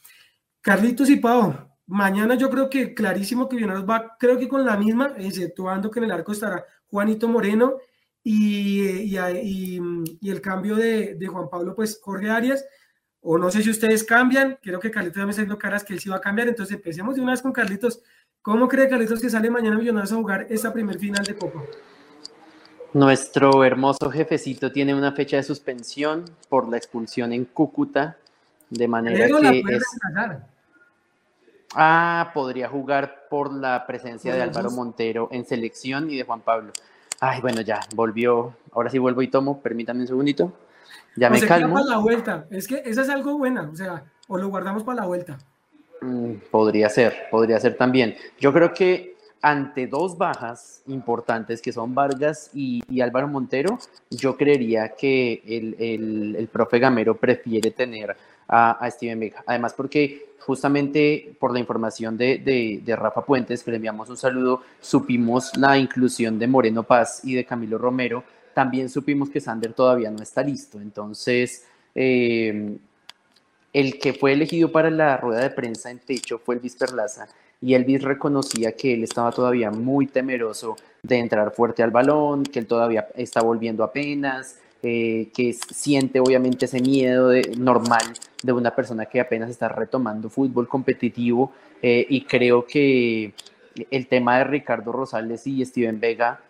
[0.61, 4.77] Carlitos y Pau, mañana yo creo que clarísimo que nos va, creo que con la
[4.77, 7.77] misma, exceptuando que en el arco estará Juanito Moreno
[8.23, 9.81] y, y, y,
[10.21, 12.65] y el cambio de, de Juan Pablo, pues Jorge Arias,
[13.21, 15.93] o no sé si ustedes cambian, creo que Carlitos ya me está dando caras que
[15.93, 18.03] él sí va a cambiar, entonces empecemos de una vez con Carlitos.
[18.41, 21.65] ¿Cómo cree Carlitos que sale mañana Millonarios a jugar esta primer final de Copa?
[22.93, 28.17] Nuestro hermoso jefecito tiene una fecha de suspensión por la expulsión en Cúcuta,
[28.71, 29.83] de manera que es...
[31.79, 36.73] Ah, podría jugar por la presencia de Álvaro Montero en selección y de Juan Pablo.
[37.21, 38.55] Ay, bueno, ya, volvió.
[38.73, 40.53] Ahora sí vuelvo y tomo, permítanme un segundito.
[41.17, 41.75] Ya me calmo.
[41.75, 42.47] para la vuelta.
[42.51, 45.37] Es que esa es algo buena, o sea, o lo guardamos para la vuelta.
[46.01, 48.17] Mm, podría ser, podría ser también.
[48.41, 53.79] Yo creo que ante dos bajas importantes que son Vargas y, Álvaro Montero,
[54.11, 55.77] yo creería que el,
[56.37, 58.17] el, profe Gamero prefiere tener
[58.49, 59.45] a, Steven Vega.
[59.47, 62.39] Además, porque justamente por la información de,
[62.85, 67.35] de, Rafa Puentes, que le enviamos un saludo, supimos la inclusión de Moreno Paz y
[67.35, 68.23] de Camilo Romero
[68.57, 70.81] también supimos que Sander todavía no está listo.
[70.81, 72.79] Entonces, eh,
[73.71, 77.29] el que fue elegido para la rueda de prensa en techo fue Elvis Perlaza
[77.61, 82.59] y Elvis reconocía que él estaba todavía muy temeroso de entrar fuerte al balón, que
[82.59, 88.03] él todavía está volviendo apenas, eh, que siente obviamente ese miedo normal
[88.43, 91.53] de una persona que apenas está retomando fútbol competitivo
[91.83, 93.33] eh, y creo que
[93.91, 96.41] el tema de Ricardo Rosales y Steven Vega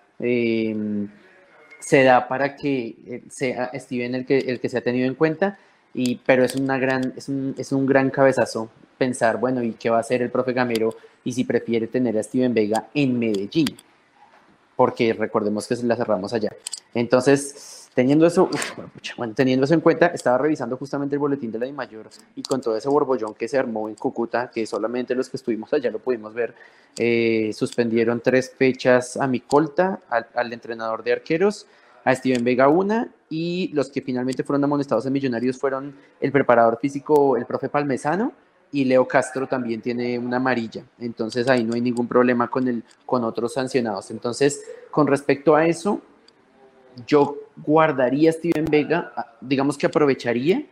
[1.87, 5.15] se da para que eh, sea Steven el que, el que se ha tenido en
[5.15, 5.59] cuenta,
[5.95, 9.91] y, pero es, una gran, es, un, es un gran cabezazo pensar, bueno, ¿y qué
[9.91, 10.97] va a hacer el profe Gamero?
[11.25, 13.77] Y si prefiere tener a Steven Vega en Medellín,
[14.75, 16.51] porque recordemos que la cerramos allá.
[16.95, 18.51] Entonces, Teniendo eso,
[19.17, 22.61] bueno, teniendo eso en cuenta, estaba revisando justamente el boletín de la mayor y con
[22.61, 25.99] todo ese borbollón que se armó en Cúcuta, que solamente los que estuvimos allá lo
[25.99, 26.55] pudimos ver,
[26.99, 31.67] eh, suspendieron tres fechas a Micolta, al, al entrenador de arqueros,
[32.05, 36.79] a Steven Vega una y los que finalmente fueron amonestados en Millonarios fueron el preparador
[36.79, 38.35] físico, el profe Palmesano,
[38.73, 40.85] y Leo Castro también tiene una amarilla.
[40.99, 44.11] Entonces ahí no hay ningún problema con, el, con otros sancionados.
[44.11, 46.03] Entonces, con respecto a eso,
[47.07, 50.63] yo guardaría a Steven Vega, digamos que aprovecharía.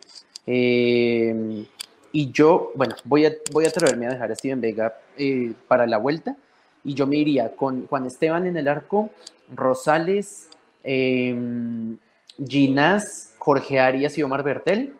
[0.46, 1.64] Eh,
[2.12, 5.84] y yo, bueno, voy a, voy a atreverme a dejar a Steven Vega eh, para
[5.84, 6.36] la vuelta.
[6.84, 9.10] Y yo me iría con Juan Esteban en el arco,
[9.52, 10.48] Rosales,
[10.84, 11.34] eh,
[12.46, 14.94] Ginás, Jorge Arias y Omar Bertel.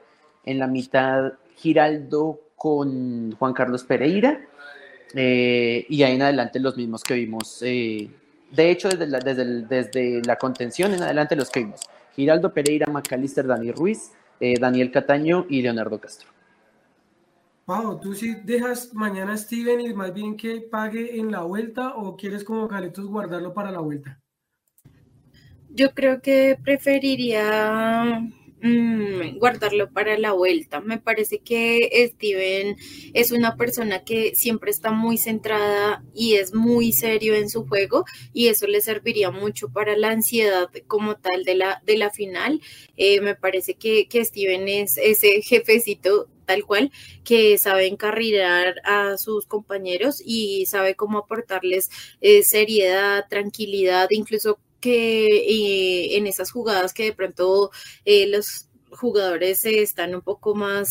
[0.45, 4.41] En la mitad, Giraldo con Juan Carlos Pereira.
[5.15, 7.63] Eh, y ahí en adelante los mismos que vimos.
[8.55, 11.81] De hecho, desde la, desde, desde la contención en adelante los que vimos.
[12.15, 16.29] Giraldo Pereira, Macalister, Dani Ruiz, eh, Daniel Cataño y Leonardo Castro.
[17.67, 21.95] Wow, ¿tú sí dejas mañana a Steven y más bien que pague en la vuelta
[21.95, 24.21] o quieres como Caletos guardarlo para la vuelta?
[25.71, 28.21] Yo creo que preferiría
[28.67, 30.81] Mm, guardarlo para la vuelta.
[30.81, 32.79] Me parece que Steven
[33.13, 38.07] es una persona que siempre está muy centrada y es muy serio en su juego
[38.33, 42.63] y eso le serviría mucho para la ansiedad como tal de la, de la final.
[42.97, 46.91] Eh, me parece que, que Steven es ese jefecito tal cual,
[47.25, 51.91] que sabe encarrilar a sus compañeros y sabe cómo aportarles
[52.21, 57.71] eh, seriedad, tranquilidad, incluso que eh, en esas jugadas que de pronto
[58.05, 60.91] eh, los jugadores están un poco más...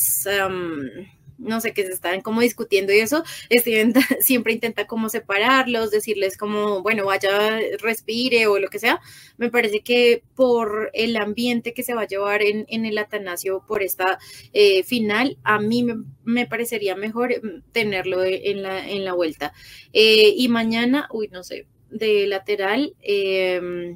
[1.38, 6.38] no sé, que se están como discutiendo y eso, Steven siempre intenta como separarlos, decirles
[6.38, 9.00] como, bueno, vaya, respire o lo que sea.
[9.38, 13.84] Me parece que por el ambiente que se va a llevar en, el Atanasio por
[13.84, 14.20] esta
[14.54, 15.86] eh, final, a mí
[16.24, 17.34] me, parecería mejor
[17.72, 19.54] tenerlo en la, en la vuelta.
[19.92, 23.96] y mañana, uy, no sé, de lateral eh,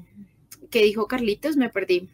[0.69, 2.09] que dijo Carlitos, me perdí.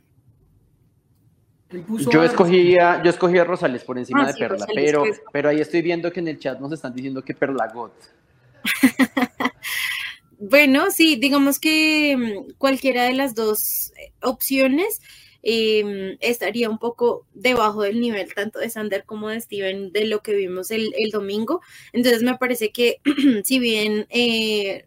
[2.12, 5.60] Yo escogí, a, yo escogí a Rosales por encima ah, de Perla, pero, pero ahí
[5.60, 7.92] estoy viendo que en el chat nos están diciendo que Perla God.
[10.40, 15.02] bueno, sí, digamos que mm, cualquiera de las dos opciones
[15.42, 20.22] em, estaría un poco debajo del nivel tanto de Sander como de Steven de lo
[20.22, 21.62] que vimos el, el domingo.
[21.92, 23.02] Entonces me parece que
[23.44, 24.86] si bien eh,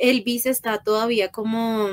[0.00, 1.88] Elvis está todavía como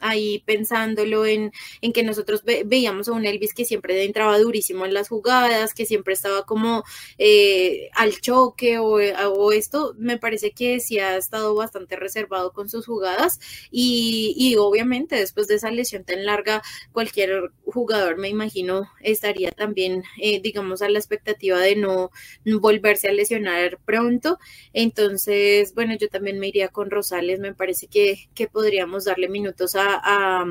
[0.00, 4.94] ahí pensándolo en, en que nosotros veíamos a un Elvis que siempre entraba durísimo en
[4.94, 6.84] las jugadas, que siempre estaba como
[7.18, 12.68] eh, al choque o, o, esto, me parece que sí ha estado bastante reservado con
[12.68, 13.38] sus jugadas
[13.70, 20.04] y, y obviamente después de esa lesión tan larga, cualquier jugador me imagino estaría también,
[20.20, 22.10] eh, digamos, a la expectativa de no
[22.44, 24.38] volverse a lesionar pronto.
[24.72, 30.44] Entonces, bueno, yo también me iría con Rosales me parece que, podríamos darle minutos a,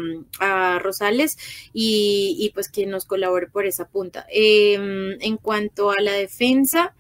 [0.79, 1.37] Rosales
[1.73, 4.25] y, pues que nos colabore por esa punta.
[4.29, 6.95] Em, en cuanto a la defensa,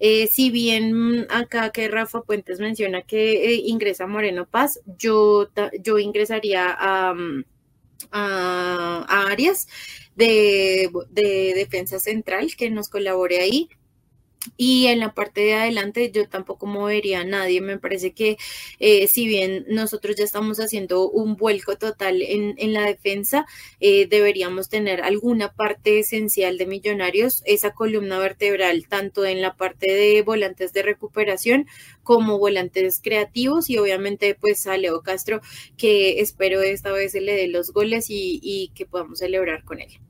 [0.00, 5.48] eh, si bien acá que Rafa Puentes menciona que eh, ingresa Moreno Paz, yo,
[5.82, 7.14] yo ingresaría a,
[8.10, 9.68] a, Arias
[10.16, 13.68] de, de, defensa central que nos colabore ahí.
[14.56, 17.60] Y en la parte de adelante yo tampoco movería a nadie.
[17.60, 18.38] Me parece que
[18.78, 23.46] eh, si bien nosotros ya estamos haciendo un vuelco total en, la defensa,
[23.80, 29.92] eh, deberíamos tener alguna parte esencial de millonarios, esa columna vertebral, tanto en la parte
[29.92, 31.66] de volantes de recuperación
[32.02, 35.40] como volantes creativos y obviamente pues a Leo Castro
[35.76, 39.80] que espero esta vez se le dé los goles y, y que podamos celebrar con
[39.80, 40.00] él.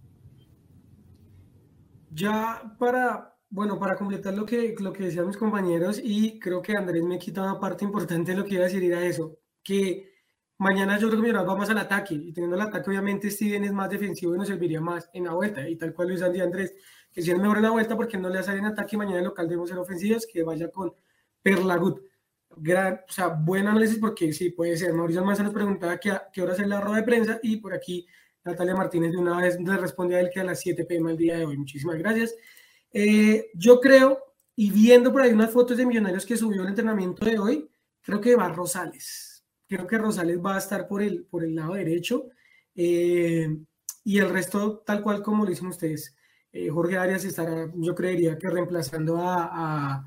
[2.12, 6.76] Ya para, bueno, para completar lo que, lo que decían mis compañeros, y creo que
[6.76, 10.12] Andrés me quita una parte importante de lo que iba a decir, era eso, que
[10.58, 13.72] mañana yo creo que va más al ataque, y teniendo el ataque, obviamente Steven es
[13.72, 16.74] más defensivo y nos serviría más en la vuelta, y tal cual lo dice Andrés,
[17.10, 19.24] que si es mejor en la vuelta porque no le a en ataque, mañana el
[19.24, 20.94] local debemos ser ofensivos, que vaya con
[21.42, 22.00] Perlagut.
[22.56, 24.92] Gran, o sea, buen análisis porque sí, puede ser.
[24.92, 28.06] Mauricio Almanza nos preguntaba qué, qué hora es la rueda de prensa y por aquí
[28.44, 31.16] Natalia Martínez de una vez le responde a él que a las 7 pm el
[31.16, 31.56] día de hoy.
[31.56, 32.34] Muchísimas gracias.
[32.92, 34.18] Eh, yo creo,
[34.56, 37.70] y viendo por ahí unas fotos de millonarios que subió el entrenamiento de hoy,
[38.00, 39.44] creo que va Rosales.
[39.68, 42.26] Creo que Rosales va a estar por el, por el lado derecho.
[42.74, 43.48] Eh,
[44.04, 46.16] y el resto, tal cual como lo dicen ustedes.
[46.52, 50.02] Eh, Jorge Arias estará, yo creería que reemplazando a,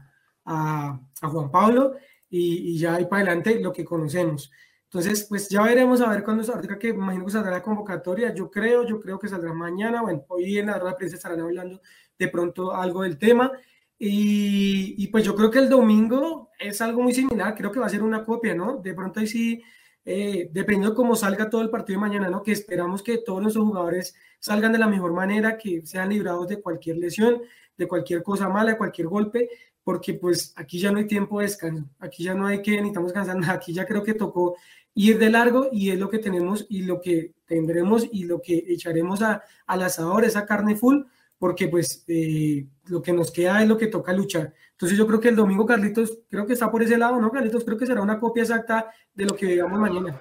[0.46, 1.96] a, a, Juan Pablo
[2.30, 4.52] y, y, ya ahí para adelante lo que conocemos.
[4.86, 8.34] Entonces, pues ya veremos a ver cuándo ahorita que imagino que saldrá la convocatoria.
[8.34, 10.02] Yo creo, yo creo que saldrá mañana.
[10.02, 11.82] Bueno, hoy en la rueda de prensa estarán hablando
[12.18, 13.52] de pronto algo del tema.
[13.98, 17.90] Y, pues yo creo que el domingo es algo muy similar, creo que va a
[17.90, 18.78] ser una copia, ¿no?
[18.78, 19.62] De pronto ahí sí,
[20.04, 22.44] eh, dependiendo de cómo salga todo el partido de mañana, ¿no?
[22.44, 26.62] Que esperamos que todos nuestros jugadores salgan de la mejor manera, que sean librados de
[26.62, 27.42] cualquier lesión,
[27.78, 29.50] de cualquier cosa mala, de cualquier golpe,
[29.84, 33.14] porque pues aquí ya no hay tiempo de descanso, aquí ya no hay que, necesitamos
[33.14, 34.56] cansar aquí ya creo que tocó
[34.96, 38.64] ir de largo y es lo que tenemos y lo que tendremos y lo que
[38.68, 41.04] echaremos a, al asador, esa carne full,
[41.44, 44.54] porque pues eh, lo que nos queda es lo que toca luchar.
[44.72, 47.66] Entonces yo creo que el domingo Carlitos, creo que está por ese lado, ¿no, Carlitos?
[47.66, 50.18] Creo que será una copia exacta de lo que veamos mañana.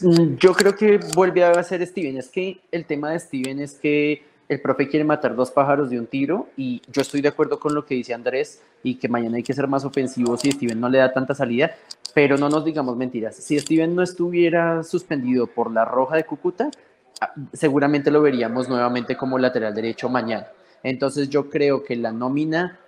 [0.00, 2.16] Mm, yo creo que vuelve a ser Steven.
[2.16, 5.98] Es que el tema de Steven es que el profe quiere matar dos pájaros de
[5.98, 9.36] un tiro y yo estoy de acuerdo con lo que dice Andrés y que mañana
[9.36, 11.76] hay que ser más ofensivos si Steven no le da tanta salida,
[12.14, 13.36] pero no nos digamos mentiras.
[13.36, 16.70] Si Steven no estuviera suspendido por la roja de Cúcuta,
[17.52, 20.46] seguramente lo veríamos nuevamente como lateral derecho mañana.
[20.82, 22.78] Entonces yo creo que la nómina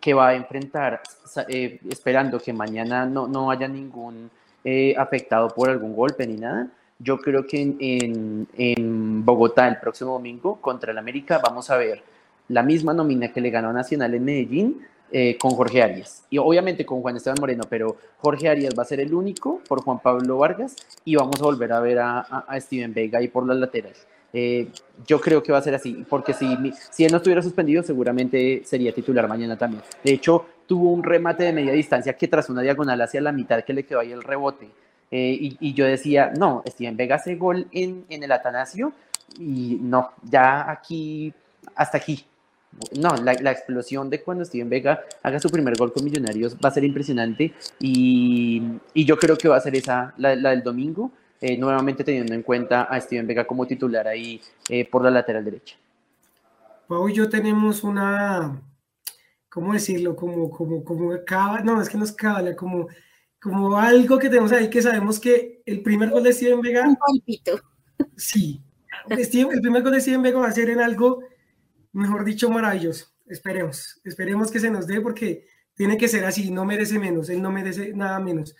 [0.00, 1.00] que va a enfrentar,
[1.48, 4.30] eh, esperando que mañana no, no haya ningún
[4.64, 6.68] eh, afectado por algún golpe ni nada,
[6.98, 12.02] yo creo que en, en, Bogotá el próximo domingo contra el América vamos a ver
[12.48, 16.24] la misma nómina que le ganó Nacional en Medellín eh, con Jorge Arias.
[16.30, 19.82] Y obviamente con Juan Esteban Moreno, pero Jorge Arias va a ser el único por
[19.82, 23.46] Juan Pablo Vargas y vamos a volver a ver a, a, Steven Vega ahí por
[23.46, 24.06] las laterales.
[24.32, 24.68] Eh,
[25.06, 26.46] yo creo que va a ser así, porque si,
[26.90, 29.82] si él no estuviera suspendido, seguramente sería titular mañana también.
[30.02, 33.62] De hecho, tuvo un remate de media distancia que tras una diagonal hacia la mitad
[33.64, 34.68] que le quedó ahí el rebote
[35.10, 38.92] eh, y, yo decía, no, Steven Vega hace gol en, en, el Atanasio
[39.38, 41.32] y no, ya aquí,
[41.76, 42.24] hasta aquí.
[42.98, 46.68] No, la, la, explosión de cuando Steven Vega haga su primer gol con Millonarios va
[46.68, 48.62] a ser impresionante y,
[48.94, 51.10] y yo creo que va a ser esa, la, la del domingo,
[51.40, 55.44] eh, nuevamente teniendo en cuenta a Steven Vega como titular ahí eh, por la lateral
[55.44, 55.76] derecha.
[56.86, 58.60] Pau y yo tenemos una,
[59.48, 60.14] ¿cómo decirlo?
[60.14, 61.12] Como, como, como,
[61.64, 62.88] no, es que no es cábala, como
[63.46, 66.82] como algo que tenemos ahí que sabemos que el primer gol de Steven Vega.
[66.82, 67.60] Un palpito.
[68.16, 68.60] Sí,
[69.08, 71.20] el primer gol de Steven Vega va a ser en algo,
[71.96, 73.06] mejor dicho, maravilloso.
[73.26, 77.42] Esperemos, esperemos que se nos dé porque tiene que ser así, no merece menos, él
[77.42, 78.54] no merece nada menos.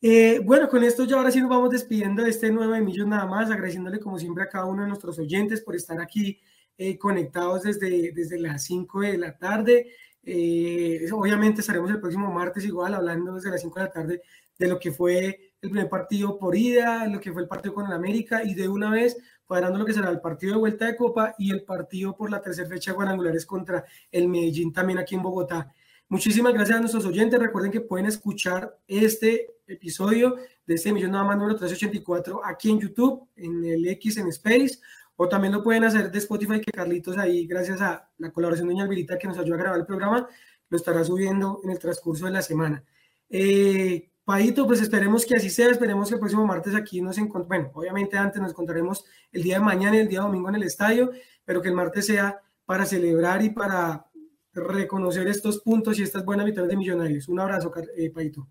[0.00, 3.24] Eh, bueno, con esto ya ahora sí nos vamos despidiendo de este nuevo Emilio nada
[3.26, 6.40] más, agradeciéndole como siempre a cada uno de nuestros oyentes por estar aquí
[6.76, 9.92] eh, conectados desde, desde las 5 de la tarde.
[10.24, 14.22] Eh, obviamente estaremos el próximo martes igual hablando desde las 5 de la tarde
[14.58, 17.86] de lo que fue el primer partido por ida, lo que fue el partido con
[17.86, 19.16] el América y de una vez
[19.52, 22.40] cuadrando lo que será el partido de vuelta de Copa y el partido por la
[22.40, 25.70] tercera fecha de cuadrangulares contra el Medellín también aquí en Bogotá.
[26.08, 27.38] Muchísimas gracias a nuestros oyentes.
[27.38, 32.80] Recuerden que pueden escuchar este episodio de este millón nada más número 384 aquí en
[32.80, 34.78] YouTube, en el X en Space
[35.16, 38.72] o también lo pueden hacer de Spotify, que Carlitos ahí, gracias a la colaboración de
[38.72, 40.26] Doña Alvirita que nos ayuda a grabar el programa,
[40.70, 42.82] lo estará subiendo en el transcurso de la semana.
[43.28, 47.48] Eh, Paito, pues esperemos que así sea, esperemos que el próximo martes aquí nos encontremos,
[47.48, 50.62] bueno, obviamente antes nos encontraremos el día de mañana y el día domingo en el
[50.62, 51.10] estadio,
[51.44, 54.06] pero que el martes sea para celebrar y para
[54.52, 57.28] reconocer estos puntos y estas buenas victorias de Millonarios.
[57.28, 58.46] Un abrazo, eh, Paito.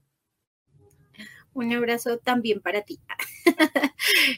[1.53, 2.99] Un abrazo también para ti.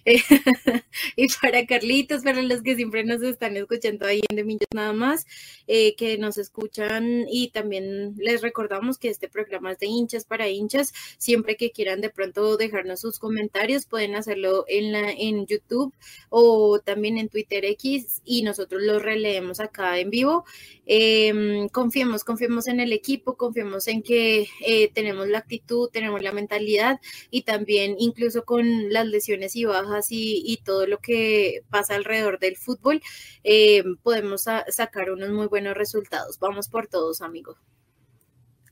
[1.15, 4.93] y para Carlitos, para los que siempre nos están escuchando ahí en De Millos nada
[4.93, 5.25] más,
[5.67, 10.49] eh, que nos escuchan y también les recordamos que este programa es de hinchas para
[10.49, 10.93] hinchas.
[11.17, 15.93] Siempre que quieran de pronto dejarnos sus comentarios, pueden hacerlo en, la, en YouTube
[16.29, 20.45] o también en Twitter X y nosotros los releemos acá en vivo.
[20.85, 26.33] Em, confiemos, confiemos en el equipo, confiemos en que eh, tenemos la actitud, tenemos la
[26.33, 26.99] mentalidad
[27.29, 32.55] y también incluso con las lesiones y bajas y, todo lo que pasa alrededor del
[32.55, 33.01] fútbol,
[33.43, 36.39] eh, podemos sacar unos muy buenos resultados.
[36.39, 37.57] Vamos por todos, amigos.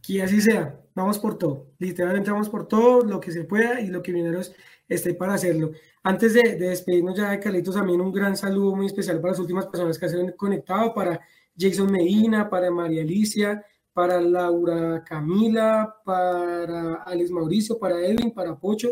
[0.02, 1.68] Que así sea, vamos por todo.
[1.80, 4.54] Literalmente vamos por todo, lo que se pueda y lo que vineros
[4.88, 5.72] esté para hacerlo.
[6.04, 9.68] Antes de, despedirnos ya de Carlitos, también un gran saludo muy especial para las últimas
[9.68, 11.20] personas que se han conectado, para
[11.58, 13.64] Jason Medina, para María Alicia,
[13.94, 18.90] para Laura Camila, para Alex Mauricio, para Edwin, para Pocho,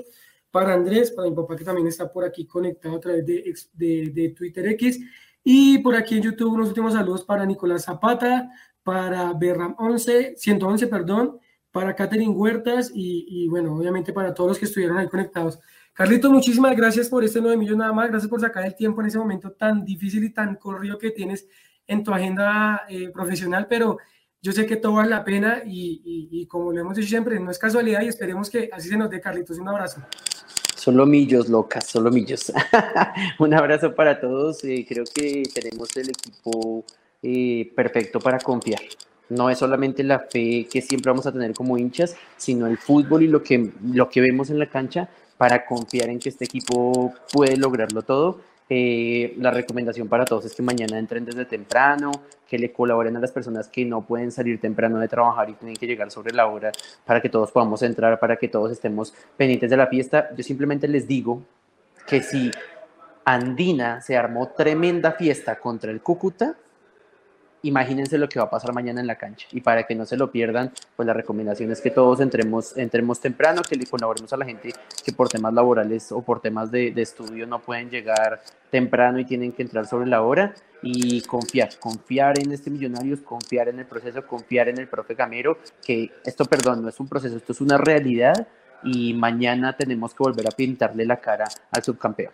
[0.52, 4.30] para Andrés, para mi papá que también está por aquí conectado a través de, de,
[4.30, 5.00] Twitter X.
[5.44, 8.50] Y por aquí en YouTube unos últimos saludos para Nicolás Zapata,
[8.84, 11.40] para Berram 11, 111, perdón,
[11.72, 15.60] para Catherine Huertas y, y, bueno, obviamente para todos los que estuvieron ahí conectados.
[15.94, 19.08] Carlito, muchísimas gracias por este 9 millones nada más, gracias por sacar el tiempo en
[19.08, 21.48] ese momento tan difícil y tan corrido que tienes
[21.88, 23.98] en tu agenda eh, profesional, pero
[24.42, 27.40] yo sé que todo vale la pena y, y, y, como lo hemos dicho siempre,
[27.40, 29.60] no es casualidad y esperemos que así se nos dé, Carlitos.
[29.60, 30.02] Un abrazo.
[30.76, 32.54] Solo millos, locas, solo millos.
[33.40, 34.64] Un abrazo para todos.
[34.64, 36.86] Eh, creo que tenemos el equipo
[37.22, 38.80] eh, perfecto para confiar.
[39.28, 43.24] No es solamente la fe que siempre vamos a tener como hinchas, sino el fútbol
[43.24, 47.14] y lo que, lo que vemos en la cancha para confiar en que este equipo
[47.32, 48.40] puede lograrlo todo
[48.72, 52.12] eh, la recomendación para todos es que mañana entren desde temprano,
[52.48, 55.76] que le colaboren a las personas que no pueden salir temprano de trabajar y tienen
[55.76, 56.72] que llegar sobre la hora
[57.04, 60.30] para que todos podamos entrar, para que todos estemos pendientes de la fiesta.
[60.38, 61.42] Yo simplemente les digo
[62.06, 62.52] que si
[63.26, 66.56] Andina se armó tremenda fiesta contra el Cúcuta,
[67.64, 69.48] imagínense lo que va a pasar mañana en la cancha.
[69.52, 73.20] Y para que no se lo pierdan, pues la recomendación es que todos entremos, entremos
[73.20, 76.92] temprano, que le colaboremos a la gente que por temas laborales o por temas de,
[76.92, 81.70] de estudio no pueden llegar temprano y tienen que entrar sobre la hora y confiar,
[81.80, 86.46] confiar en este Millonarios, confiar en el proceso, confiar en el profe Gamero, que esto,
[86.46, 88.48] perdón, no es un proceso, esto es una realidad
[88.84, 92.32] y mañana tenemos que volver a pintarle la cara al subcampeón.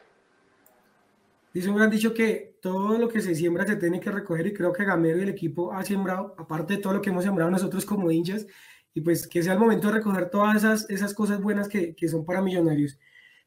[1.56, 4.53] Dice un gran dicho que todo lo que se siembra se tiene que recoger y
[4.53, 7.49] creo que Gamero y el equipo ha sembrado, aparte de todo lo que hemos sembrado
[7.49, 8.45] nosotros como hinchas,
[8.93, 12.10] y pues que sea el momento de recoger todas esas, esas cosas buenas que, que
[12.10, 12.99] son para millonarios.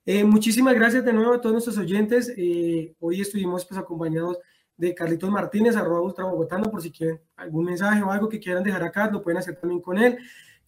[0.06, 2.32] Eh, muchísimas gracias de nuevo a todos nuestros oyentes.
[2.34, 4.38] Eh, hoy estuvimos pues acompañados
[4.74, 8.64] de Carlitos Martínez, arroba Ultra Bogotano, por si quieren algún mensaje o algo que quieran
[8.64, 10.16] dejar acá, lo pueden hacer también con él.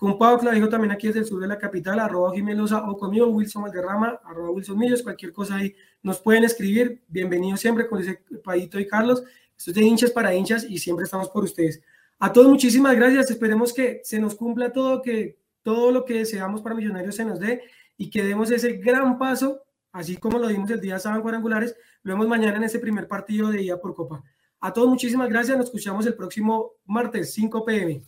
[0.00, 3.26] Con Pablo dijo también aquí desde el sur de la capital, arroba Jimelosa o conmigo,
[3.26, 7.02] Wilson Valderrama, arroba Wilson Millos, cualquier cosa ahí nos pueden escribir.
[7.06, 9.22] Bienvenidos siempre con ese Paito y Carlos.
[9.54, 11.82] Esto es de hinchas para hinchas y siempre estamos por ustedes.
[12.18, 13.30] A todos muchísimas gracias.
[13.30, 17.38] Esperemos que se nos cumpla todo, que todo lo que deseamos para Millonarios se nos
[17.38, 17.60] dé
[17.98, 21.76] y que demos ese gran paso, así como lo dimos el día sábado en cuadrangulares,
[22.04, 24.24] lo vemos mañana en ese primer partido de ida por Copa.
[24.60, 25.58] A todos muchísimas gracias.
[25.58, 28.02] Nos escuchamos el próximo martes, 5 pm.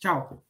[0.00, 0.49] Chao.